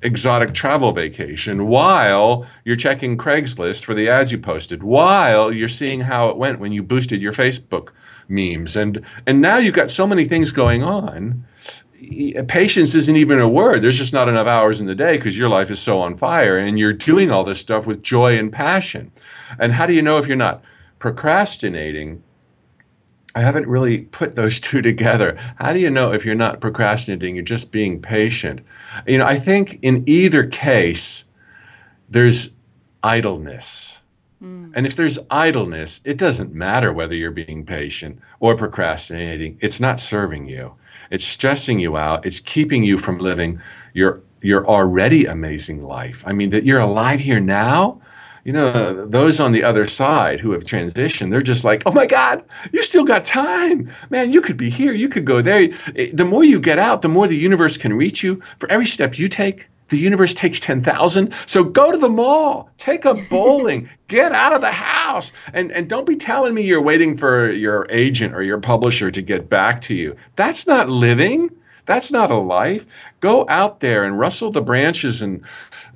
[0.01, 6.01] exotic travel vacation while you're checking Craigslist for the ads you posted, while you're seeing
[6.01, 7.89] how it went when you boosted your Facebook
[8.29, 8.75] memes.
[8.75, 11.45] And and now you've got so many things going on.
[12.47, 13.81] Patience isn't even a word.
[13.81, 16.57] There's just not enough hours in the day because your life is so on fire
[16.57, 19.11] and you're doing all this stuff with joy and passion.
[19.59, 20.61] And how do you know if you're not
[20.99, 22.21] procrastinating?
[23.33, 25.37] I haven't really put those two together.
[25.57, 28.61] How do you know if you're not procrastinating, you're just being patient?
[29.05, 31.25] You know, I think in either case,
[32.09, 32.55] there's
[33.03, 33.96] idleness.
[34.41, 34.71] Mm.
[34.75, 39.57] And if there's idleness, it doesn't matter whether you're being patient or procrastinating.
[39.61, 40.75] It's not serving you.
[41.09, 42.25] It's stressing you out.
[42.25, 43.61] It's keeping you from living
[43.93, 46.23] your your already amazing life.
[46.27, 48.01] I mean, that you're alive here now
[48.47, 52.05] you know, those on the other side who have transitioned, they're just like, oh my
[52.05, 53.91] God, you still got time.
[54.09, 55.67] Man, you could be here, you could go there.
[56.13, 58.41] The more you get out, the more the universe can reach you.
[58.57, 61.33] For every step you take, the universe takes 10,000.
[61.45, 65.31] So go to the mall, take up bowling, get out of the house.
[65.53, 69.21] And, and don't be telling me you're waiting for your agent or your publisher to
[69.21, 70.15] get back to you.
[70.35, 71.49] That's not living.
[71.85, 72.85] That's not a life.
[73.21, 75.41] Go out there and rustle the branches and,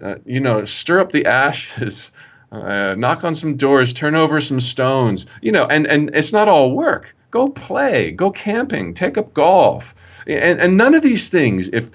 [0.02, 2.12] uh, you know, stir up the ashes
[2.52, 6.50] uh, knock on some doors, turn over some stones, you know, and, and it's not
[6.50, 7.16] all work.
[7.30, 9.96] go play, go camping, take up golf.
[10.28, 11.90] And, and none of these things, if,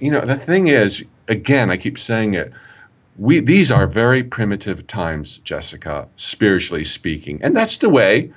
[0.00, 2.52] you know, the thing is, again, I keep saying it,
[3.18, 7.40] we, these are very primitive times, Jessica, spiritually speaking.
[7.42, 8.32] And that's the way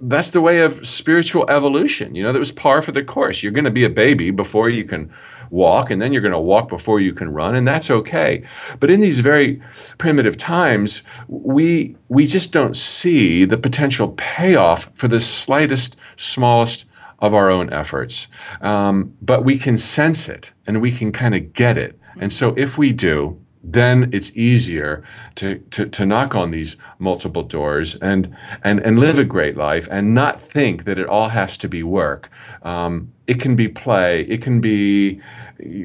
[0.00, 2.14] that's the way of spiritual evolution.
[2.14, 3.42] You know, that was par for the course.
[3.42, 5.12] You're going to be a baby before you can
[5.50, 8.44] walk, and then you're going to walk before you can run, and that's okay.
[8.80, 9.62] But in these very
[9.98, 16.86] primitive times, we we just don't see the potential payoff for the slightest, smallest
[17.18, 18.28] of our own efforts.
[18.60, 21.98] Um, but we can sense it, and we can kind of get it.
[22.18, 25.02] And so, if we do, then it's easier
[25.36, 29.88] to, to, to knock on these multiple doors and, and, and live a great life
[29.90, 32.30] and not think that it all has to be work.
[32.62, 35.20] Um, it can be play, it can be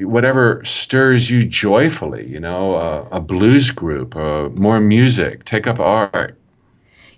[0.02, 5.80] whatever stirs you joyfully, you know, uh, a blues group, uh, more music, take up
[5.80, 6.39] art.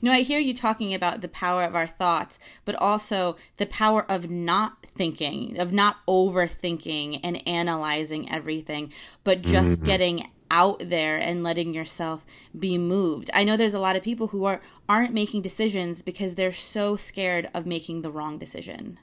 [0.03, 3.66] You know, I hear you talking about the power of our thoughts, but also the
[3.66, 8.92] power of not thinking, of not overthinking and analyzing everything,
[9.22, 9.86] but just mm-hmm.
[9.86, 12.26] getting out there and letting yourself
[12.59, 13.30] be moved.
[13.32, 16.96] I know there's a lot of people who are aren't making decisions because they're so
[16.96, 18.98] scared of making the wrong decision.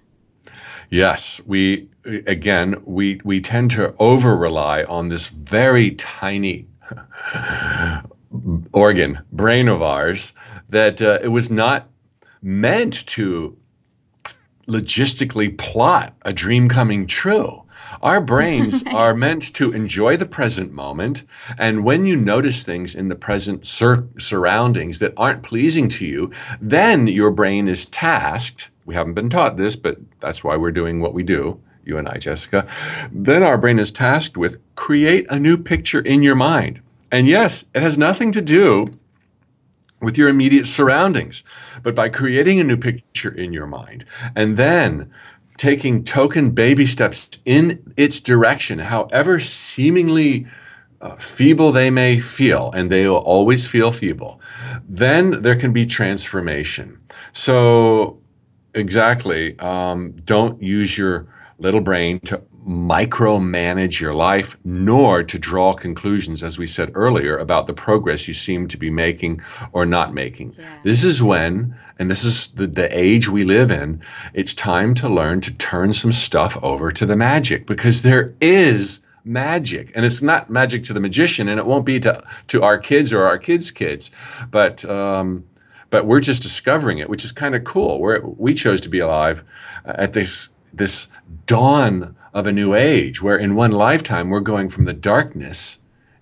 [0.90, 6.68] Yes, we again we we tend to over rely on this very tiny
[8.74, 10.34] organ brain of ours
[10.70, 11.90] that uh, it was not
[12.42, 13.58] meant to
[14.68, 17.64] logistically plot a dream coming true.
[18.02, 21.24] Our brains are meant to enjoy the present moment.
[21.58, 26.32] And when you notice things in the present sur- surroundings that aren't pleasing to you,
[26.62, 28.70] then your brain is tasked.
[28.86, 32.08] We haven't been taught this, but that's why we're doing what we do, you and
[32.08, 32.68] I, Jessica.
[33.12, 36.82] Then our brain is tasked with create a new picture in your mind.
[37.12, 38.99] And yes, it has nothing to do
[40.02, 41.44] with your immediate surroundings,
[41.84, 45.12] but by creating a new picture in your mind and then
[45.58, 50.48] taking token baby steps in its direction, however seemingly
[51.02, 54.40] uh, feeble they may feel, and they will always feel feeble,
[54.88, 56.98] then there can be transformation.
[57.34, 58.20] So,
[58.74, 61.28] exactly, um, don't use your
[61.58, 67.66] little brain to micromanage your life, nor to draw conclusions, as we said earlier, about
[67.66, 69.42] the progress you seem to be making
[69.72, 70.54] or not making.
[70.56, 70.78] Yeah.
[70.84, 74.04] This is when, and this is the, the age we live in,
[74.36, 79.04] it's time to learn to turn some stuff over to the magic because there is
[79.26, 82.78] magic and it's not magic to the magician and it won't be to, to our
[82.78, 84.12] kids or our kids' kids,
[84.52, 85.44] but, um,
[85.90, 88.00] but we're just discovering it, which is kind of cool.
[88.00, 89.44] we we chose to be alive
[89.86, 91.10] at this this
[91.46, 95.80] dawn of a new age where in one lifetime we're going from the darkness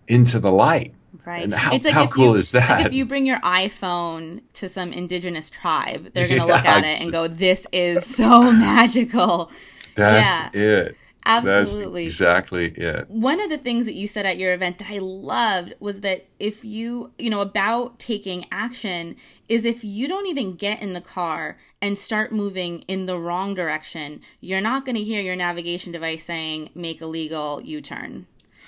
[0.08, 0.94] into the light.
[1.26, 1.44] Right.
[1.44, 2.70] And how, like how cool you, is that?
[2.70, 6.66] Like if you bring your iPhone to some indigenous tribe, they're going to yeah, look
[6.66, 9.52] at it and go, this is so magical.
[9.96, 10.62] That's yeah.
[10.62, 10.98] it.
[11.28, 12.06] Absolutely.
[12.06, 13.10] That's exactly it.
[13.10, 16.26] One of the things that you said at your event that I loved was that
[16.40, 19.18] if you, you know, about taking action
[19.50, 23.54] is if you don't even get in the car and start moving in the wrong
[23.54, 28.26] direction, you're not going to hear your navigation device saying make a legal U-turn.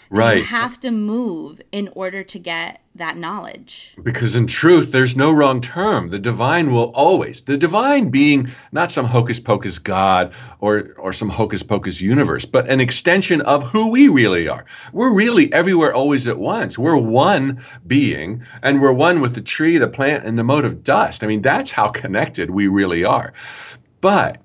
[0.09, 0.39] Right.
[0.39, 3.95] You have to move in order to get that knowledge.
[4.01, 6.09] Because in truth, there's no wrong term.
[6.09, 11.29] The divine will always, the divine being not some hocus pocus God or, or some
[11.29, 14.65] hocus pocus universe, but an extension of who we really are.
[14.91, 16.77] We're really everywhere, always at once.
[16.77, 20.83] We're one being, and we're one with the tree, the plant, and the mote of
[20.83, 21.23] dust.
[21.23, 23.31] I mean, that's how connected we really are.
[24.01, 24.41] But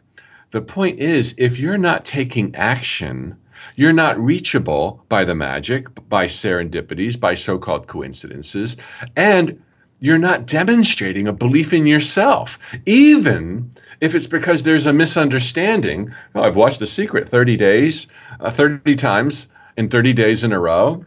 [0.51, 3.39] the point is, if you're not taking action,
[3.75, 8.77] you're not reachable by the magic, by serendipities, by so called coincidences,
[9.17, 9.63] and
[10.01, 16.15] you're not demonstrating a belief in yourself, even if it's because there's a misunderstanding.
[16.35, 18.07] Oh, I've watched The Secret 30 days,
[18.41, 21.05] uh, 30 times in 30 days in a row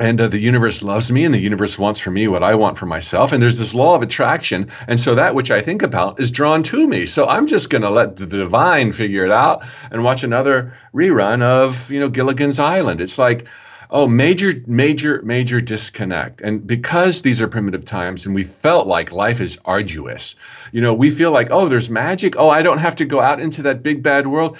[0.00, 2.78] and uh, the universe loves me and the universe wants for me what i want
[2.78, 6.18] for myself and there's this law of attraction and so that which i think about
[6.18, 7.06] is drawn to me.
[7.06, 11.42] So i'm just going to let the divine figure it out and watch another rerun
[11.42, 13.00] of you know gilligan's island.
[13.00, 13.46] It's like
[13.90, 16.40] oh major major major disconnect.
[16.40, 20.36] And because these are primitive times and we felt like life is arduous
[20.72, 22.36] you know we feel like oh there's magic.
[22.36, 24.56] Oh i don't have to go out into that big bad world.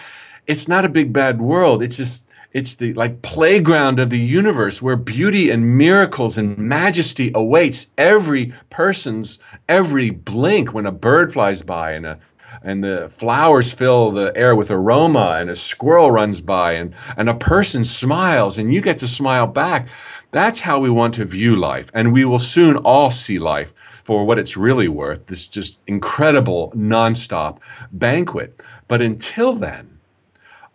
[0.46, 1.82] It's not a big bad world.
[1.82, 7.30] It's just it's the like playground of the universe where beauty and miracles and majesty
[7.34, 9.38] awaits every person's
[9.68, 12.18] every blink when a bird flies by and a
[12.62, 17.28] and the flowers fill the air with aroma and a squirrel runs by and, and
[17.28, 19.88] a person smiles and you get to smile back
[20.32, 21.90] That's how we want to view life.
[21.92, 23.74] And we will soon all see life
[24.04, 27.58] for what it's really worth this just incredible, nonstop
[27.92, 28.60] banquet.
[28.88, 29.99] But until then,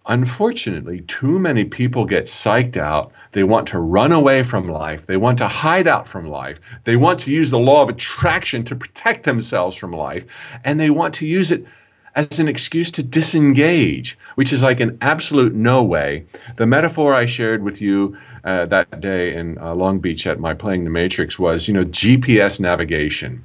[0.07, 3.11] unfortunately, too many people get psyched out.
[3.31, 5.05] They want to run away from life.
[5.05, 6.59] They want to hide out from life.
[6.83, 10.25] They want to use the law of attraction to protect themselves from life.
[10.63, 11.65] And they want to use it
[12.15, 16.25] as an excuse to disengage, which is like an absolute no way.
[16.55, 20.53] The metaphor I shared with you uh, that day in uh, Long Beach at my
[20.53, 23.43] Playing the Matrix was, you know, GPS navigation.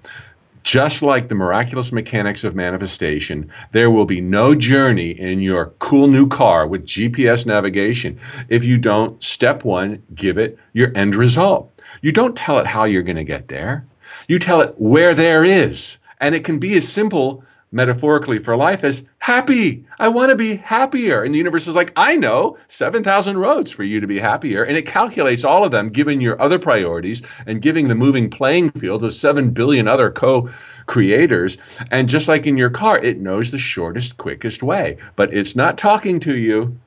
[0.63, 6.07] Just like the miraculous mechanics of manifestation, there will be no journey in your cool
[6.07, 11.73] new car with GPS navigation if you don't, step one, give it your end result.
[12.03, 13.87] You don't tell it how you're going to get there.
[14.29, 15.99] You tell it where there is.
[16.21, 17.43] And it can be as simple
[17.73, 19.85] metaphorically for life as happy.
[19.99, 21.23] I want to be happier.
[21.23, 24.65] And the universe is like, I know 7,000 roads for you to be happier.
[24.65, 28.73] And it calculates all of them, given your other priorities and giving the moving playing
[28.73, 30.51] field of 7 billion other co
[30.87, 31.57] creators.
[31.91, 34.97] And just like in your car, it knows the shortest, quickest way.
[35.15, 36.79] But it's not talking to you,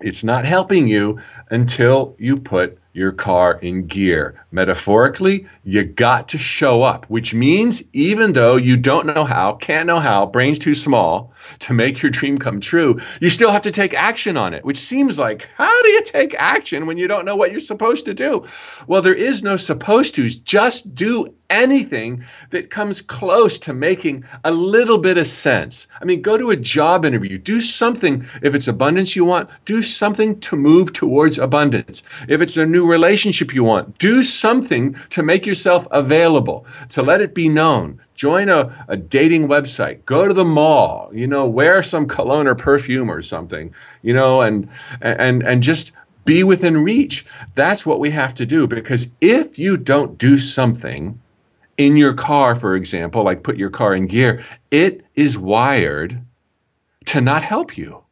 [0.00, 4.44] it's not helping you until you put your car in gear.
[4.50, 9.86] Metaphorically, you got to show up, which means even though you don't know how, can't
[9.86, 13.70] know how, brain's too small to make your dream come true, you still have to
[13.70, 17.24] take action on it, which seems like, how do you take action when you don't
[17.24, 18.46] know what you're supposed to do?
[18.86, 20.28] Well, there is no supposed to.
[20.28, 25.86] Just do anything that comes close to making a little bit of sense.
[26.00, 28.26] I mean, go to a job interview, do something.
[28.42, 32.02] If it's abundance you want, do something to move towards abundance.
[32.26, 37.20] If it's a new relationship you want, do something to make yourself available, to let
[37.20, 38.00] it be known.
[38.14, 42.54] Join a, a dating website, go to the mall, you know, wear some cologne or
[42.54, 44.68] perfume or something, you know, and
[45.00, 45.92] and and just
[46.24, 47.26] be within reach.
[47.54, 51.20] That's what we have to do because if you don't do something,
[51.76, 56.24] in your car, for example, like put your car in gear, it is wired
[57.06, 58.04] to not help you.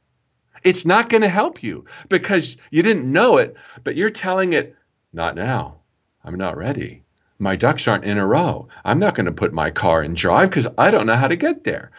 [0.63, 4.77] It's not going to help you because you didn't know it, but you're telling it,
[5.13, 5.81] not now.
[6.23, 7.03] I'm not ready.
[7.39, 8.69] My ducks aren't in a row.
[8.85, 11.37] I'm not going to put my car in drive because I don't know how to
[11.37, 11.91] get there.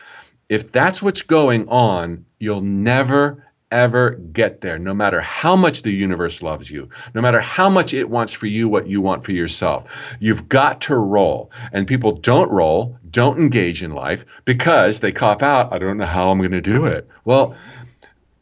[0.48, 5.92] If that's what's going on, you'll never, ever get there, no matter how much the
[5.92, 9.32] universe loves you, no matter how much it wants for you what you want for
[9.32, 9.86] yourself.
[10.20, 11.52] You've got to roll.
[11.72, 15.72] And people don't roll, don't engage in life because they cop out.
[15.72, 17.08] I don't know how I'm going to do it.
[17.26, 17.56] Well,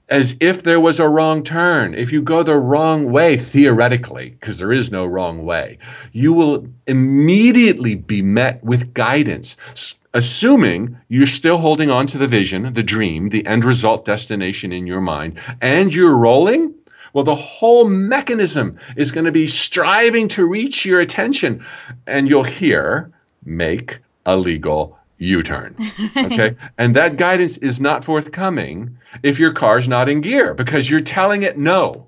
[0.09, 1.93] as if there was a wrong turn.
[1.93, 5.77] If you go the wrong way, theoretically, because there is no wrong way,
[6.11, 9.55] you will immediately be met with guidance
[10.13, 14.87] assuming you're still holding on to the vision, the dream, the end result destination in
[14.87, 16.73] your mind, and you're rolling,
[17.13, 21.65] well, the whole mechanism is going to be striving to reach your attention.
[22.05, 23.11] And you'll hear,
[23.43, 25.75] make a legal U turn.
[26.17, 26.55] Okay.
[26.77, 31.43] and that guidance is not forthcoming if your car's not in gear because you're telling
[31.43, 32.07] it no.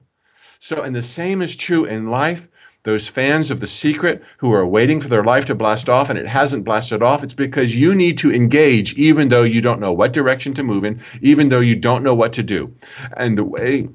[0.59, 2.47] So, and the same is true in life
[2.83, 6.17] those fans of The Secret who are waiting for their life to blast off and
[6.17, 9.93] it hasn't blasted off, it's because you need to engage even though you don't know
[9.93, 12.75] what direction to move in, even though you don't know what to do.
[13.15, 13.89] And the way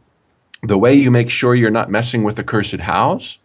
[0.62, 3.38] the way you make sure you're not messing with the cursed hows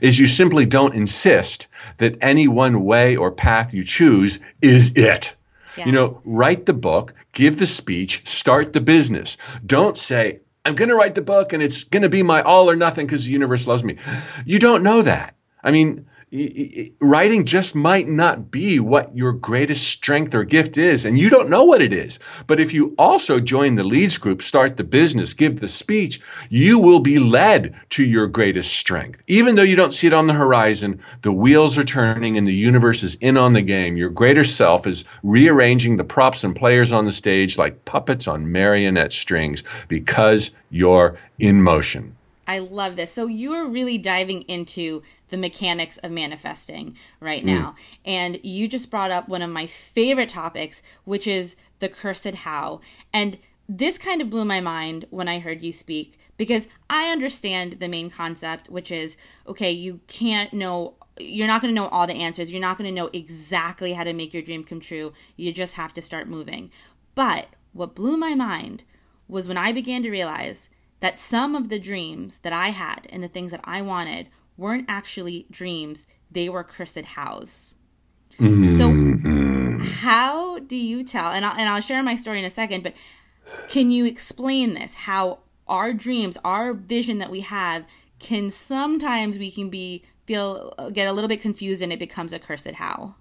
[0.00, 1.66] is you simply don't insist
[1.98, 5.34] that any one way or path you choose is it.
[5.76, 5.86] Yes.
[5.86, 9.36] You know, write the book, give the speech, start the business.
[9.64, 12.70] Don't say, I'm going to write the book and it's going to be my all
[12.70, 13.96] or nothing because the universe loves me.
[14.44, 15.36] You don't know that.
[15.62, 21.18] I mean, writing just might not be what your greatest strength or gift is, and
[21.18, 22.18] you don't know what it is.
[22.48, 26.20] But if you also join the leads group, start the business, give the speech,
[26.50, 29.22] you will be led to your greatest strength.
[29.28, 32.54] Even though you don't see it on the horizon, the wheels are turning and the
[32.54, 33.96] universe is in on the game.
[33.96, 38.50] Your greater self is rearranging the props and players on the stage like puppets on
[38.50, 42.16] marionette strings because you're in motion.
[42.48, 43.12] I love this.
[43.12, 47.46] So you are really diving into the mechanics of manifesting right mm.
[47.46, 47.74] now.
[48.04, 52.80] And you just brought up one of my favorite topics, which is the cursed how.
[53.12, 57.74] And this kind of blew my mind when I heard you speak because I understand
[57.80, 59.16] the main concept, which is
[59.46, 62.52] okay, you can't know, you're not going to know all the answers.
[62.52, 65.12] You're not going to know exactly how to make your dream come true.
[65.36, 66.70] You just have to start moving.
[67.14, 68.84] But what blew my mind
[69.28, 70.70] was when I began to realize
[71.00, 74.86] that some of the dreams that I had and the things that I wanted weren't
[74.88, 77.74] actually dreams, they were cursed hows.
[78.38, 78.68] Mm-hmm.
[78.68, 81.30] So, how do you tell?
[81.32, 82.94] And I'll, and I'll share my story in a second, but
[83.68, 84.94] can you explain this?
[84.94, 85.38] How
[85.68, 87.84] our dreams, our vision that we have,
[88.18, 92.38] can sometimes we can be feel get a little bit confused and it becomes a
[92.38, 93.14] cursed how.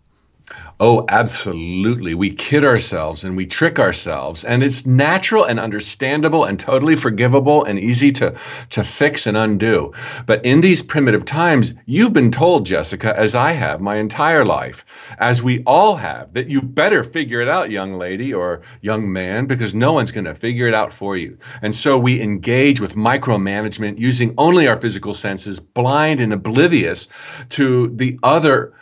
[0.78, 2.14] Oh, absolutely.
[2.14, 4.44] We kid ourselves and we trick ourselves.
[4.44, 8.36] And it's natural and understandable and totally forgivable and easy to,
[8.72, 9.94] to fix and undo.
[10.26, 14.86] But in these primitive times, you've been told, Jessica, as I have my entire life,
[15.18, 19.46] as we all have, that you better figure it out, young lady or young man,
[19.46, 21.38] because no one's going to figure it out for you.
[21.62, 27.08] And so we engage with micromanagement using only our physical senses, blind and oblivious
[27.52, 28.74] to the other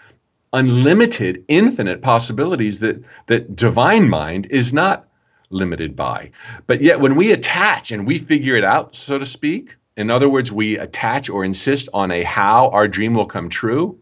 [0.53, 5.07] unlimited, infinite possibilities that, that divine mind is not
[5.49, 6.31] limited by.
[6.67, 10.29] But yet, when we attach and we figure it out, so to speak, in other
[10.29, 13.99] words, we attach or insist on a how our dream will come true,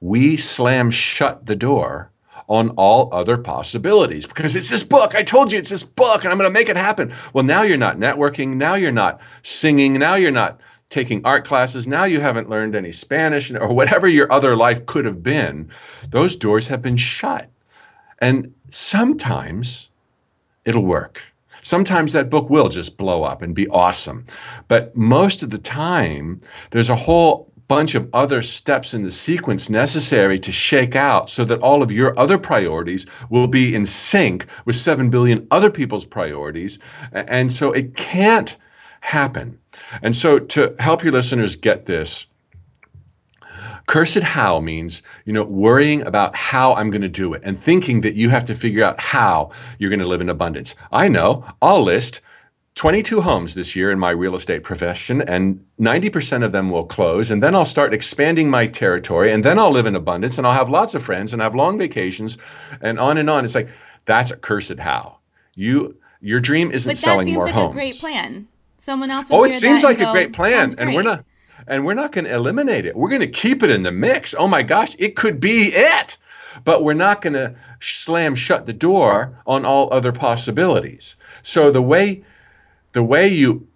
[0.00, 2.10] we slam shut the door
[2.48, 5.14] on all other possibilities because it's this book.
[5.14, 7.12] I told you it's this book and I'm going to make it happen.
[7.34, 8.56] Well, now you're not networking.
[8.56, 9.98] Now you're not singing.
[9.98, 10.58] Now you're not
[10.88, 11.86] taking art classes.
[11.86, 15.70] Now you haven't learned any Spanish or whatever your other life could have been.
[16.08, 17.50] Those doors have been shut.
[18.18, 19.90] And sometimes
[20.64, 21.22] it'll work.
[21.60, 24.24] Sometimes that book will just blow up and be awesome.
[24.68, 29.68] But most of the time, there's a whole bunch of other steps in the sequence
[29.68, 34.46] necessary to shake out so that all of your other priorities will be in sync
[34.64, 36.78] with 7 billion other people's priorities.
[37.12, 38.56] And so it can't
[39.00, 39.58] happen.
[40.02, 42.26] And so to help your listeners get this,
[43.88, 48.02] Cursed how means, you know, worrying about how I'm going to do it and thinking
[48.02, 50.74] that you have to figure out how you're going to live in abundance.
[50.92, 52.20] I know I'll list
[52.74, 57.30] 22 homes this year in my real estate profession, and 90% of them will close.
[57.30, 60.52] And then I'll start expanding my territory, and then I'll live in abundance, and I'll
[60.52, 62.36] have lots of friends and have long vacations,
[62.82, 63.46] and on and on.
[63.46, 63.70] It's like
[64.04, 65.18] that's a cursed how.
[65.54, 67.74] You your dream isn't selling more homes.
[67.74, 68.48] But that seems like a great plan.
[68.78, 69.26] Someone else.
[69.30, 71.24] oh, it seems like a great plan, and we're not,
[71.66, 72.96] and we're not going to eliminate it.
[72.96, 74.34] We're going to keep it in the mix.
[74.38, 76.16] Oh my gosh, it could be it,
[76.64, 81.16] but we're not going to slam shut the door on all other possibilities.
[81.42, 82.24] So the way,
[82.92, 83.68] the way you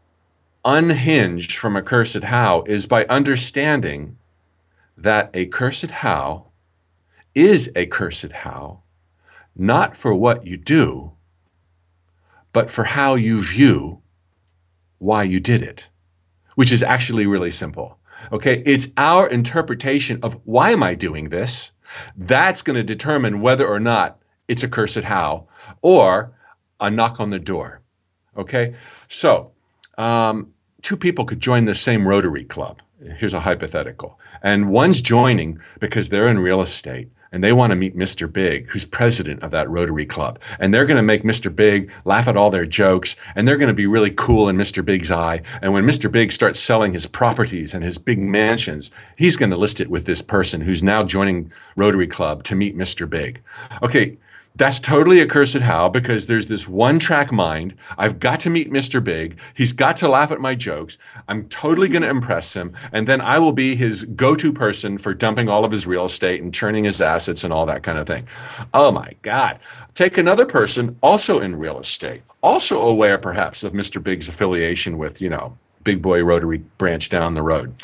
[0.65, 4.17] unhinge from a cursed how is by understanding
[4.97, 6.47] that a cursed how
[7.35, 8.83] is a cursed how,
[9.57, 11.13] not for what you do,
[12.53, 14.02] but for how you view
[15.03, 15.89] why you did it,
[16.55, 17.99] which is actually really simple.
[18.31, 21.73] Okay, it's our interpretation of why am I doing this?
[22.17, 25.49] That's going to determine whether or not it's a cursed how
[25.81, 26.33] or
[26.81, 27.83] a knock on the door.
[28.37, 28.77] Okay,
[29.09, 29.51] so
[29.99, 32.81] um, two people could join the same Rotary Club.
[33.19, 34.21] Here's a hypothetical.
[34.41, 38.31] And one's joining because they're in real estate and they want to meet Mr.
[38.31, 40.39] Big, who's president of that Rotary Club.
[40.61, 41.55] And they're going to make Mr.
[41.55, 44.85] Big laugh at all their jokes, and they're going to be really cool in Mr.
[44.85, 45.41] Big's eye.
[45.63, 46.13] And when Mr.
[46.13, 50.05] Big starts selling his properties and his big mansions, he's going to list it with
[50.05, 53.09] this person who's now joining Rotary Club to meet Mr.
[53.09, 53.41] Big.
[53.83, 54.19] Okay,
[54.55, 57.75] that's totally a cursed how because there's this one track mind.
[57.97, 59.03] I've got to meet Mr.
[59.03, 59.39] Big.
[59.55, 60.99] He's got to laugh at my jokes.
[61.27, 62.75] I'm totally going to impress him.
[62.93, 66.05] And then I will be his go to person for dumping all of his real
[66.05, 68.29] estate and churning his assets and all that kind of thing.
[68.75, 69.59] Oh my God.
[69.95, 74.03] Take another person also in real estate, also aware perhaps of Mr.
[74.03, 77.75] Big's affiliation with, you know, Big Boy Rotary branch down the road.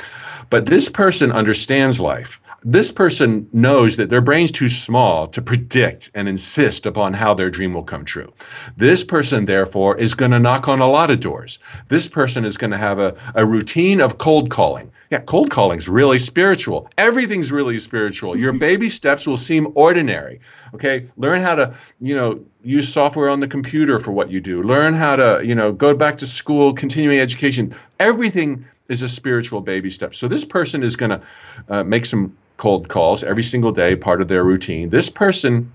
[0.51, 6.11] But this person understands life this person knows that their brain's too small to predict
[6.15, 8.33] and insist upon how their dream will come true.
[8.77, 11.61] This person, therefore, is going to knock on a lot of doors.
[11.89, 14.91] This person is going to have a, a routine of cold calling.
[15.11, 16.91] Yeah, cold calling's really spiritual.
[16.99, 18.37] Everything's really spiritual.
[18.37, 20.41] Your baby steps will seem ordinary.
[20.75, 24.63] Okay, learn how to, you know, use software on the computer for what you do.
[24.63, 27.75] Learn how to, you know, go back to school, continuing education.
[28.01, 30.15] Everything is a spiritual baby step.
[30.15, 31.23] So this person is going to
[31.69, 34.91] uh, make some cold calls every single day, part of their routine.
[34.91, 35.73] This person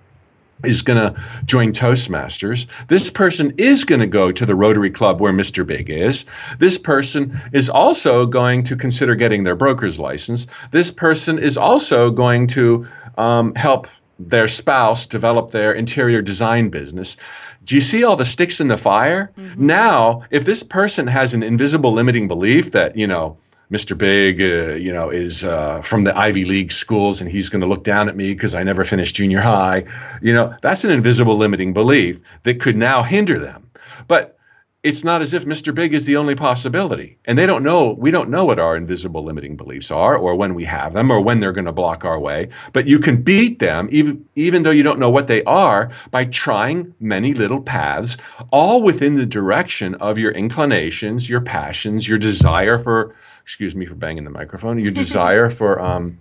[0.64, 2.68] is going to join Toastmasters.
[2.88, 5.66] This person is going to go to the Rotary Club where Mr.
[5.66, 6.26] Big is.
[6.60, 10.48] This person is also going to consider getting their broker's license.
[10.72, 13.88] This person is also going to um, help
[14.20, 17.18] their spouse develop their interior design business.
[17.64, 19.32] Do you see all the sticks in the fire?
[19.38, 19.66] Mm-hmm.
[19.66, 23.38] Now, if this person has an invisible limiting belief that, you know,
[23.74, 23.98] Mr.
[23.98, 27.68] Big, uh, you know, is uh, from the Ivy League schools and he's going to
[27.68, 29.86] look down at me because I never finished junior high.
[30.22, 33.72] You know, that's an invisible limiting belief that could now hinder them.
[34.08, 34.38] But
[34.84, 35.74] it's not as if Mr.
[35.74, 37.18] Big is the only possibility.
[37.24, 40.54] And they don't know, we don't know what our invisible limiting beliefs are or when
[40.54, 42.50] we have them or when they're going to block our way.
[42.74, 46.26] But you can beat them, even, even though you don't know what they are, by
[46.26, 48.18] trying many little paths,
[48.52, 53.96] all within the direction of your inclinations, your passions, your desire for excuse me for
[53.96, 56.20] banging the microphone, your desire for um,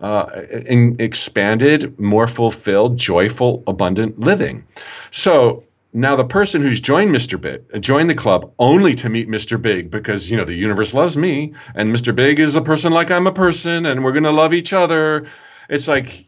[0.00, 4.64] uh, in, expanded, more fulfilled, joyful, abundant living.
[5.10, 7.40] So now the person who's joined Mr.
[7.40, 9.60] Big, joined the club only to meet Mr.
[9.60, 12.14] Big because you know the universe loves me and Mr.
[12.14, 15.26] Big is a person like I'm a person and we're gonna love each other.
[15.68, 16.26] It's like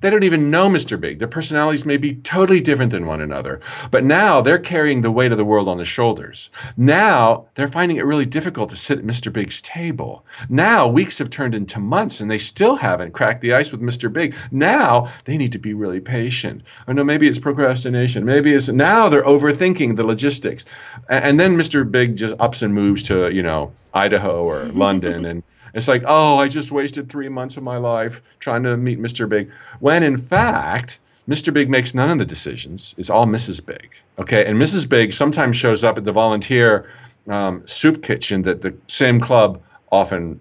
[0.00, 0.98] they don't even know Mr.
[0.98, 1.18] Big.
[1.18, 3.60] Their personalities may be totally different than one another.
[3.90, 6.50] But now they're carrying the weight of the world on their shoulders.
[6.76, 9.32] Now they're finding it really difficult to sit at Mr.
[9.32, 10.24] Big's table.
[10.48, 14.12] Now weeks have turned into months and they still haven't cracked the ice with Mr.
[14.12, 14.34] Big.
[14.50, 16.62] Now they need to be really patient.
[16.86, 18.24] Or no, maybe it's procrastination.
[18.24, 20.64] Maybe it's now they're overthinking the logistics.
[21.08, 21.88] And then Mr.
[21.90, 25.42] Big just ups and moves to, you know, Idaho or London and
[25.74, 29.28] it's like, oh, I just wasted three months of my life trying to meet Mr.
[29.28, 29.50] Big.
[29.78, 30.98] When in fact,
[31.28, 31.52] Mr.
[31.52, 32.94] Big makes none of the decisions.
[32.98, 33.64] It's all Mrs.
[33.64, 33.90] Big.
[34.18, 34.44] Okay.
[34.44, 34.88] And Mrs.
[34.88, 36.88] Big sometimes shows up at the volunteer
[37.28, 39.62] um, soup kitchen that the same club
[39.92, 40.40] often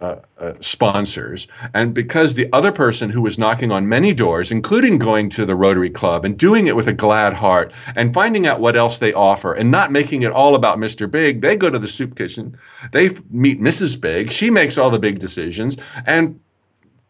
[0.00, 1.46] uh, uh, sponsors.
[1.74, 5.54] And because the other person who was knocking on many doors, including going to the
[5.54, 9.12] Rotary Club and doing it with a glad heart and finding out what else they
[9.12, 11.10] offer and not making it all about Mr.
[11.10, 12.56] Big, they go to the soup kitchen.
[12.92, 14.00] They meet Mrs.
[14.00, 14.30] Big.
[14.30, 15.76] She makes all the big decisions.
[16.06, 16.40] And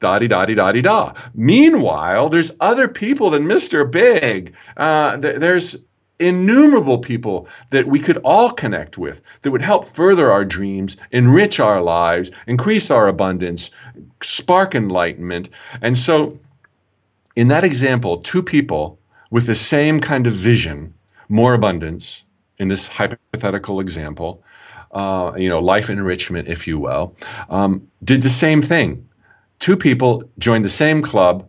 [0.00, 1.12] da di da di da di da.
[1.34, 3.88] Meanwhile, there's other people than Mr.
[3.88, 4.54] Big.
[4.76, 5.76] Uh, th- there's
[6.20, 11.58] innumerable people that we could all connect with that would help further our dreams, enrich
[11.58, 13.70] our lives, increase our abundance,
[14.22, 15.48] spark enlightenment.
[15.80, 16.38] And so,
[17.34, 18.98] in that example, two people
[19.30, 20.94] with the same kind of vision,
[21.28, 22.24] more abundance,
[22.58, 24.44] in this hypothetical example,
[24.92, 27.16] uh, you know, life enrichment, if you will,
[27.48, 29.08] um, did the same thing.
[29.58, 31.48] Two people joined the same club.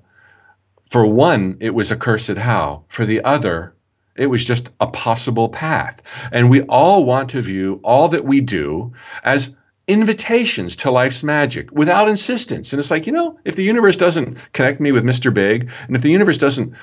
[0.89, 2.86] For one, it was a cursed how.
[2.88, 3.74] For the other,
[4.16, 6.01] it was just a possible path.
[6.32, 8.93] And we all want to view all that we do
[9.24, 9.57] as
[9.88, 12.72] invitations to life's magic without insistence.
[12.72, 15.34] And it's like, you know, if the universe doesn't connect me with Mr.
[15.34, 16.74] Big, and if the universe doesn't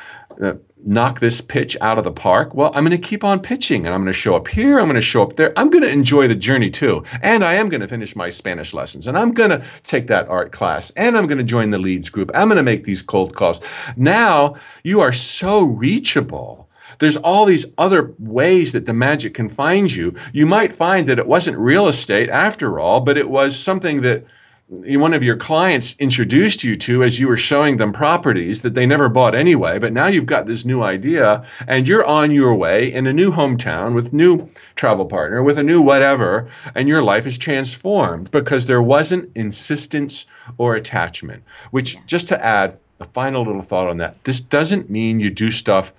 [0.43, 0.55] uh,
[0.85, 3.95] knock this pitch out of the park, well, I'm going to keep on pitching and
[3.95, 5.59] I'm going to show up here, I'm going to show up there.
[5.59, 7.05] I'm going to enjoy the journey too.
[7.23, 10.29] And I am going to finish my Spanish lessons and I'm going to take that
[10.29, 12.31] art class and I'm going to join the leads group.
[12.35, 13.61] I'm going to make these cold calls.
[13.97, 16.68] Now you are so reachable
[16.99, 20.15] there's all these other ways that the magic can find you.
[20.33, 24.25] You might find that it wasn't real estate after all, but it was something that
[24.71, 28.85] one of your clients introduced you to as you were showing them properties that they
[28.85, 32.93] never bought anyway but now you've got this new idea and you're on your way
[32.93, 34.47] in a new hometown with new
[34.77, 40.27] travel partner with a new whatever and your life is transformed because there wasn't insistence
[40.59, 45.19] or attachment which just to add a final little thought on that this doesn't mean
[45.19, 45.95] you do stuff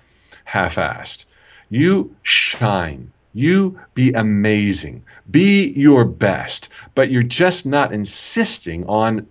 [0.50, 1.26] half assed.
[1.68, 3.12] You shine.
[3.32, 5.04] You be amazing.
[5.30, 6.68] Be your best.
[6.94, 9.26] But you're just not insisting on,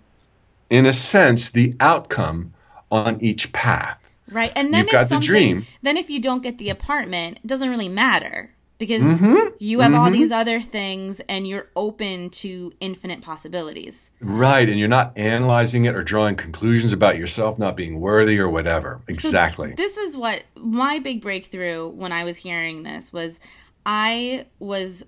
[0.69, 2.53] in a sense, the outcome
[2.89, 3.97] on each path.
[4.31, 4.53] Right.
[4.55, 5.65] And then You've got the dream.
[5.81, 9.49] Then if you don't get the apartment, it doesn't really matter because mm-hmm.
[9.59, 9.99] you have mm-hmm.
[9.99, 14.11] all these other things and you're open to infinite possibilities.
[14.21, 14.67] Right.
[14.67, 19.01] And you're not analyzing it or drawing conclusions about yourself not being worthy or whatever.
[19.07, 19.71] Exactly.
[19.71, 23.41] So this is what my big breakthrough when I was hearing this was
[23.85, 25.05] I was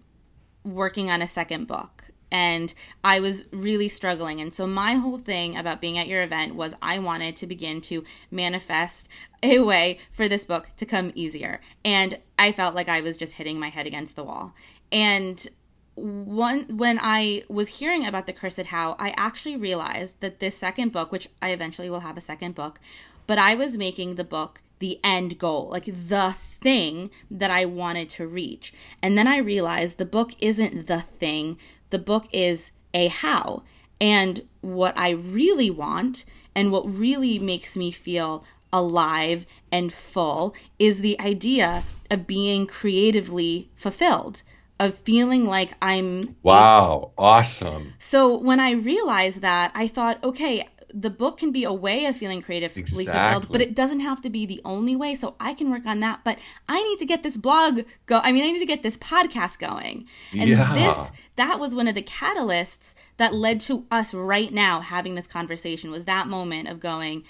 [0.66, 2.74] working on a second book and
[3.04, 4.40] I was really struggling.
[4.40, 7.82] And so, my whole thing about being at your event was I wanted to begin
[7.82, 9.08] to manifest
[9.44, 11.62] a way for this book to come easier.
[11.84, 14.54] And I felt like I was just hitting my head against the wall.
[14.92, 15.48] And
[15.96, 20.92] one when I was hearing about the cursed how, I actually realized that this second
[20.92, 22.80] book, which I eventually will have a second book,
[23.28, 28.10] but I was making the book the end goal, like the thing that I wanted
[28.12, 28.74] to reach.
[29.02, 31.58] And then I realized the book isn't the thing,
[31.92, 33.64] the book is a how.
[34.00, 36.26] And what I really want
[36.56, 43.70] and what really makes me feel alive and full is the idea of being creatively
[43.76, 44.44] fulfilled
[44.82, 47.94] of feeling like I'm Wow, awesome.
[48.00, 52.16] So when I realized that, I thought, okay, the book can be a way of
[52.16, 53.12] feeling creatively exactly.
[53.14, 55.16] fulfilled, but it doesn't have to be the only way.
[55.16, 56.22] So I can work on that.
[56.24, 58.20] But I need to get this blog go.
[58.24, 60.08] I mean, I need to get this podcast going.
[60.32, 60.74] And yeah.
[60.74, 65.28] this that was one of the catalysts that led to us right now having this
[65.28, 65.92] conversation.
[65.92, 67.24] Was that moment of going.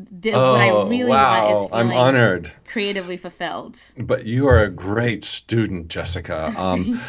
[0.00, 1.52] oh, what I really wow.
[1.52, 3.78] want is I'm honored, creatively fulfilled.
[3.96, 6.48] But you are a great student, Jessica,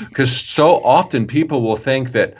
[0.09, 2.35] because um, so often people will think that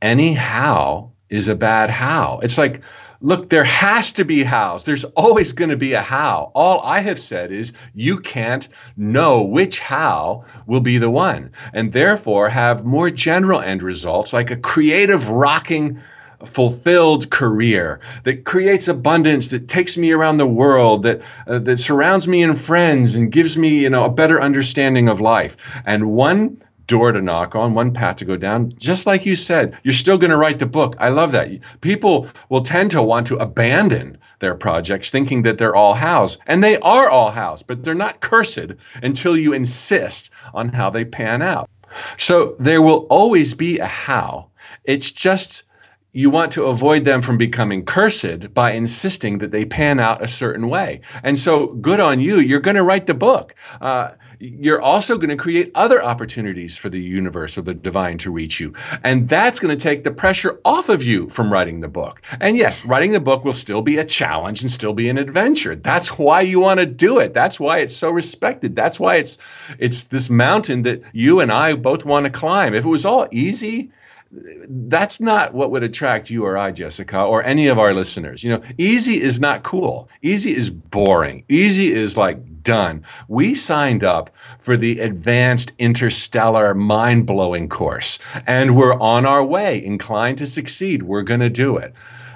[0.00, 2.40] anyhow is a bad how.
[2.42, 2.82] It's like
[3.20, 4.84] look, there has to be hows.
[4.84, 6.52] There's always going to be a how.
[6.54, 11.92] All I have said is you can't know which how will be the one, and
[11.92, 16.00] therefore have more general end results like a creative, rocking,
[16.44, 22.28] fulfilled career that creates abundance, that takes me around the world, that uh, that surrounds
[22.28, 25.56] me in friends and gives me, you know, a better understanding of life.
[25.84, 28.72] And one door to knock on, one path to go down.
[28.76, 30.96] Just like you said, you're still going to write the book.
[30.98, 31.48] I love that.
[31.80, 36.64] People will tend to want to abandon their projects thinking that they're all hows, and
[36.64, 38.72] they are all hows, but they're not cursed
[39.02, 41.70] until you insist on how they pan out.
[42.16, 44.50] So there will always be a how.
[44.84, 45.64] It's just
[46.12, 50.28] you want to avoid them from becoming cursed by insisting that they pan out a
[50.28, 51.00] certain way.
[51.22, 52.38] And so, good on you.
[52.38, 53.54] You're going to write the book.
[53.80, 58.30] Uh, you're also going to create other opportunities for the universe or the divine to
[58.30, 58.72] reach you.
[59.02, 62.22] And that's going to take the pressure off of you from writing the book.
[62.40, 65.74] And yes, writing the book will still be a challenge and still be an adventure.
[65.74, 67.34] That's why you want to do it.
[67.34, 68.76] That's why it's so respected.
[68.76, 69.38] That's why it's
[69.78, 72.74] it's this mountain that you and I both want to climb.
[72.74, 73.90] If it was all easy,
[74.30, 78.44] that's not what would attract you or I, Jessica, or any of our listeners.
[78.44, 80.08] You know, easy is not cool.
[80.22, 81.44] Easy is boring.
[81.48, 83.04] Easy is like done.
[83.26, 89.82] We signed up for the advanced interstellar mind blowing course, and we're on our way,
[89.82, 91.04] inclined to succeed.
[91.04, 91.94] We're going to do it.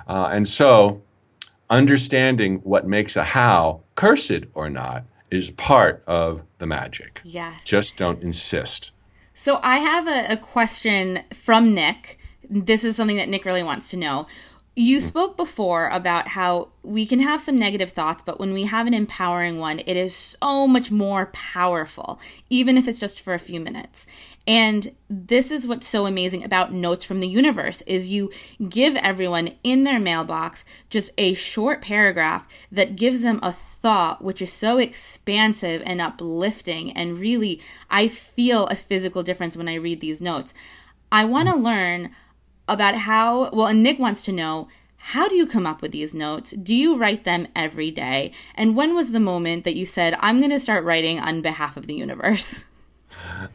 [0.08, 1.02] Uh, and so,
[1.68, 7.20] understanding what makes a how, cursed or not, is part of the magic.
[7.24, 7.64] Yes.
[7.64, 8.92] Just don't insist.
[9.34, 12.18] So I have a, a question from Nick.
[12.48, 14.26] This is something that Nick really wants to know.
[14.74, 18.86] You spoke before about how we can have some negative thoughts, but when we have
[18.86, 22.18] an empowering one, it is so much more powerful,
[22.48, 24.06] even if it's just for a few minutes.
[24.46, 28.30] And this is what's so amazing about notes from the universe is you
[28.66, 34.40] give everyone in their mailbox just a short paragraph that gives them a thought which
[34.40, 37.60] is so expansive and uplifting and really
[37.90, 40.54] I feel a physical difference when I read these notes.
[41.12, 42.10] I want to learn
[42.72, 44.68] about how well and Nick wants to know
[45.04, 46.52] how do you come up with these notes?
[46.52, 48.30] Do you write them every day?
[48.54, 51.76] And when was the moment that you said, I'm going to start writing on behalf
[51.76, 52.64] of the universe?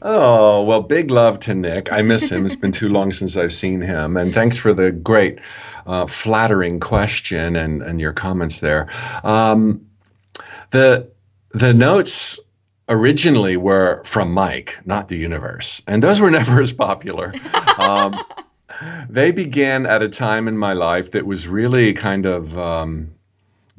[0.02, 1.92] Oh, well, big love to Nick.
[1.92, 2.46] I miss him.
[2.46, 4.18] It's been too long since I've seen him.
[4.18, 5.40] And thanks for the great,
[5.86, 8.90] uh, flattering question and, and your comments there.
[9.24, 9.88] Um,
[10.72, 11.10] the,
[11.52, 12.40] the notes
[12.90, 15.82] originally were from Mike, not the universe.
[15.88, 17.34] And those were never as popular.
[17.80, 18.20] Um,
[19.10, 22.58] they began at a time in my life that was really kind of.
[22.58, 23.14] Um,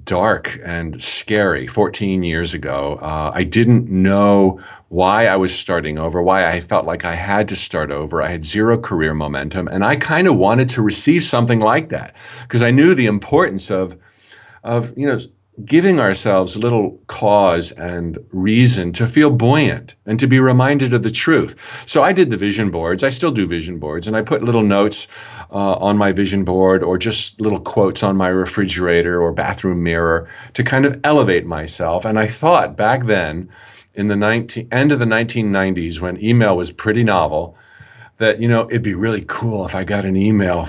[0.08, 2.98] dark and scary 14 years ago.
[3.02, 7.46] Uh, I didn't know why I was starting over, why I felt like I had
[7.48, 8.22] to start over.
[8.22, 12.14] I had zero career momentum, and I kind of wanted to receive something like that
[12.42, 13.98] because I knew the importance of,
[14.64, 15.18] of you know,
[15.64, 21.02] giving ourselves a little cause and reason to feel buoyant and to be reminded of
[21.02, 21.56] the truth.
[21.86, 23.02] So I did the vision boards.
[23.02, 25.08] I still do vision boards, and I put little notes
[25.50, 30.28] uh, on my vision board or just little quotes on my refrigerator or bathroom mirror
[30.54, 32.04] to kind of elevate myself.
[32.04, 33.48] And I thought back then,
[33.94, 37.56] in the 19, end of the 1990s, when email was pretty novel,
[38.18, 40.68] that you know it'd be really cool if I got an email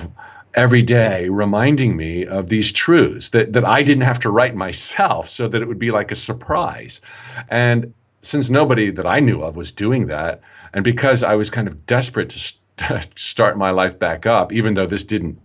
[0.54, 5.28] every day reminding me of these truths that, that I didn't have to write myself
[5.28, 7.00] so that it would be like a surprise.
[7.48, 10.40] And since nobody that I knew of was doing that,
[10.72, 14.74] and because I was kind of desperate to st- start my life back up, even
[14.74, 15.40] though this didn't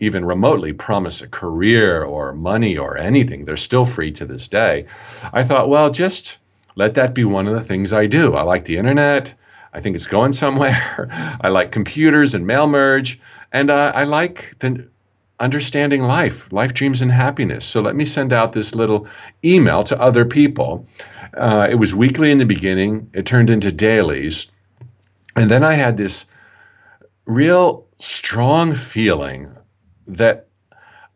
[0.00, 4.86] even remotely promise a career or money or anything, they're still free to this day.
[5.32, 6.38] I thought, well, just
[6.76, 8.34] let that be one of the things I do.
[8.34, 9.34] I like the internet.
[9.72, 11.08] I think it's going somewhere.
[11.40, 13.20] I like computers and mail merge.
[13.54, 14.88] And uh, I like the
[15.38, 17.64] understanding life, life dreams and happiness.
[17.64, 19.06] So let me send out this little
[19.44, 20.88] email to other people.
[21.36, 24.50] Uh, it was weekly in the beginning, it turned into dailies.
[25.36, 26.26] And then I had this
[27.26, 29.56] real strong feeling
[30.06, 30.48] that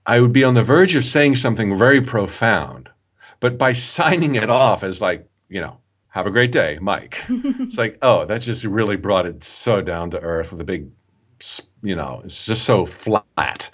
[0.07, 2.89] I would be on the verge of saying something very profound.
[3.41, 5.79] But by signing it off as like, you know,
[6.11, 7.25] have a great day, Mike.
[7.29, 10.91] it's like, oh, that just really brought it so down to earth with a big
[11.83, 13.71] you know, it's just so flat.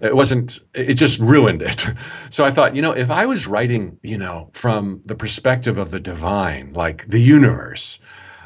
[0.00, 1.86] It wasn't, it just ruined it.
[2.30, 5.90] So I thought, you know, if I was writing, you know, from the perspective of
[5.90, 7.98] the divine, like the universe,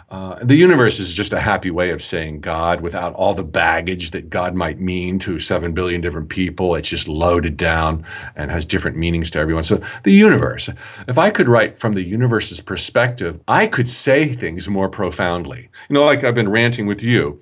[0.08, 4.10] uh, the universe is just a happy way of saying God without all the baggage
[4.10, 6.74] that God might mean to 7 billion different people.
[6.74, 8.04] It's just loaded down
[8.36, 9.62] and has different meanings to everyone.
[9.62, 10.68] So, the universe,
[11.08, 15.70] if I could write from the universe's perspective, I could say things more profoundly.
[15.88, 17.40] You know, like I've been ranting with you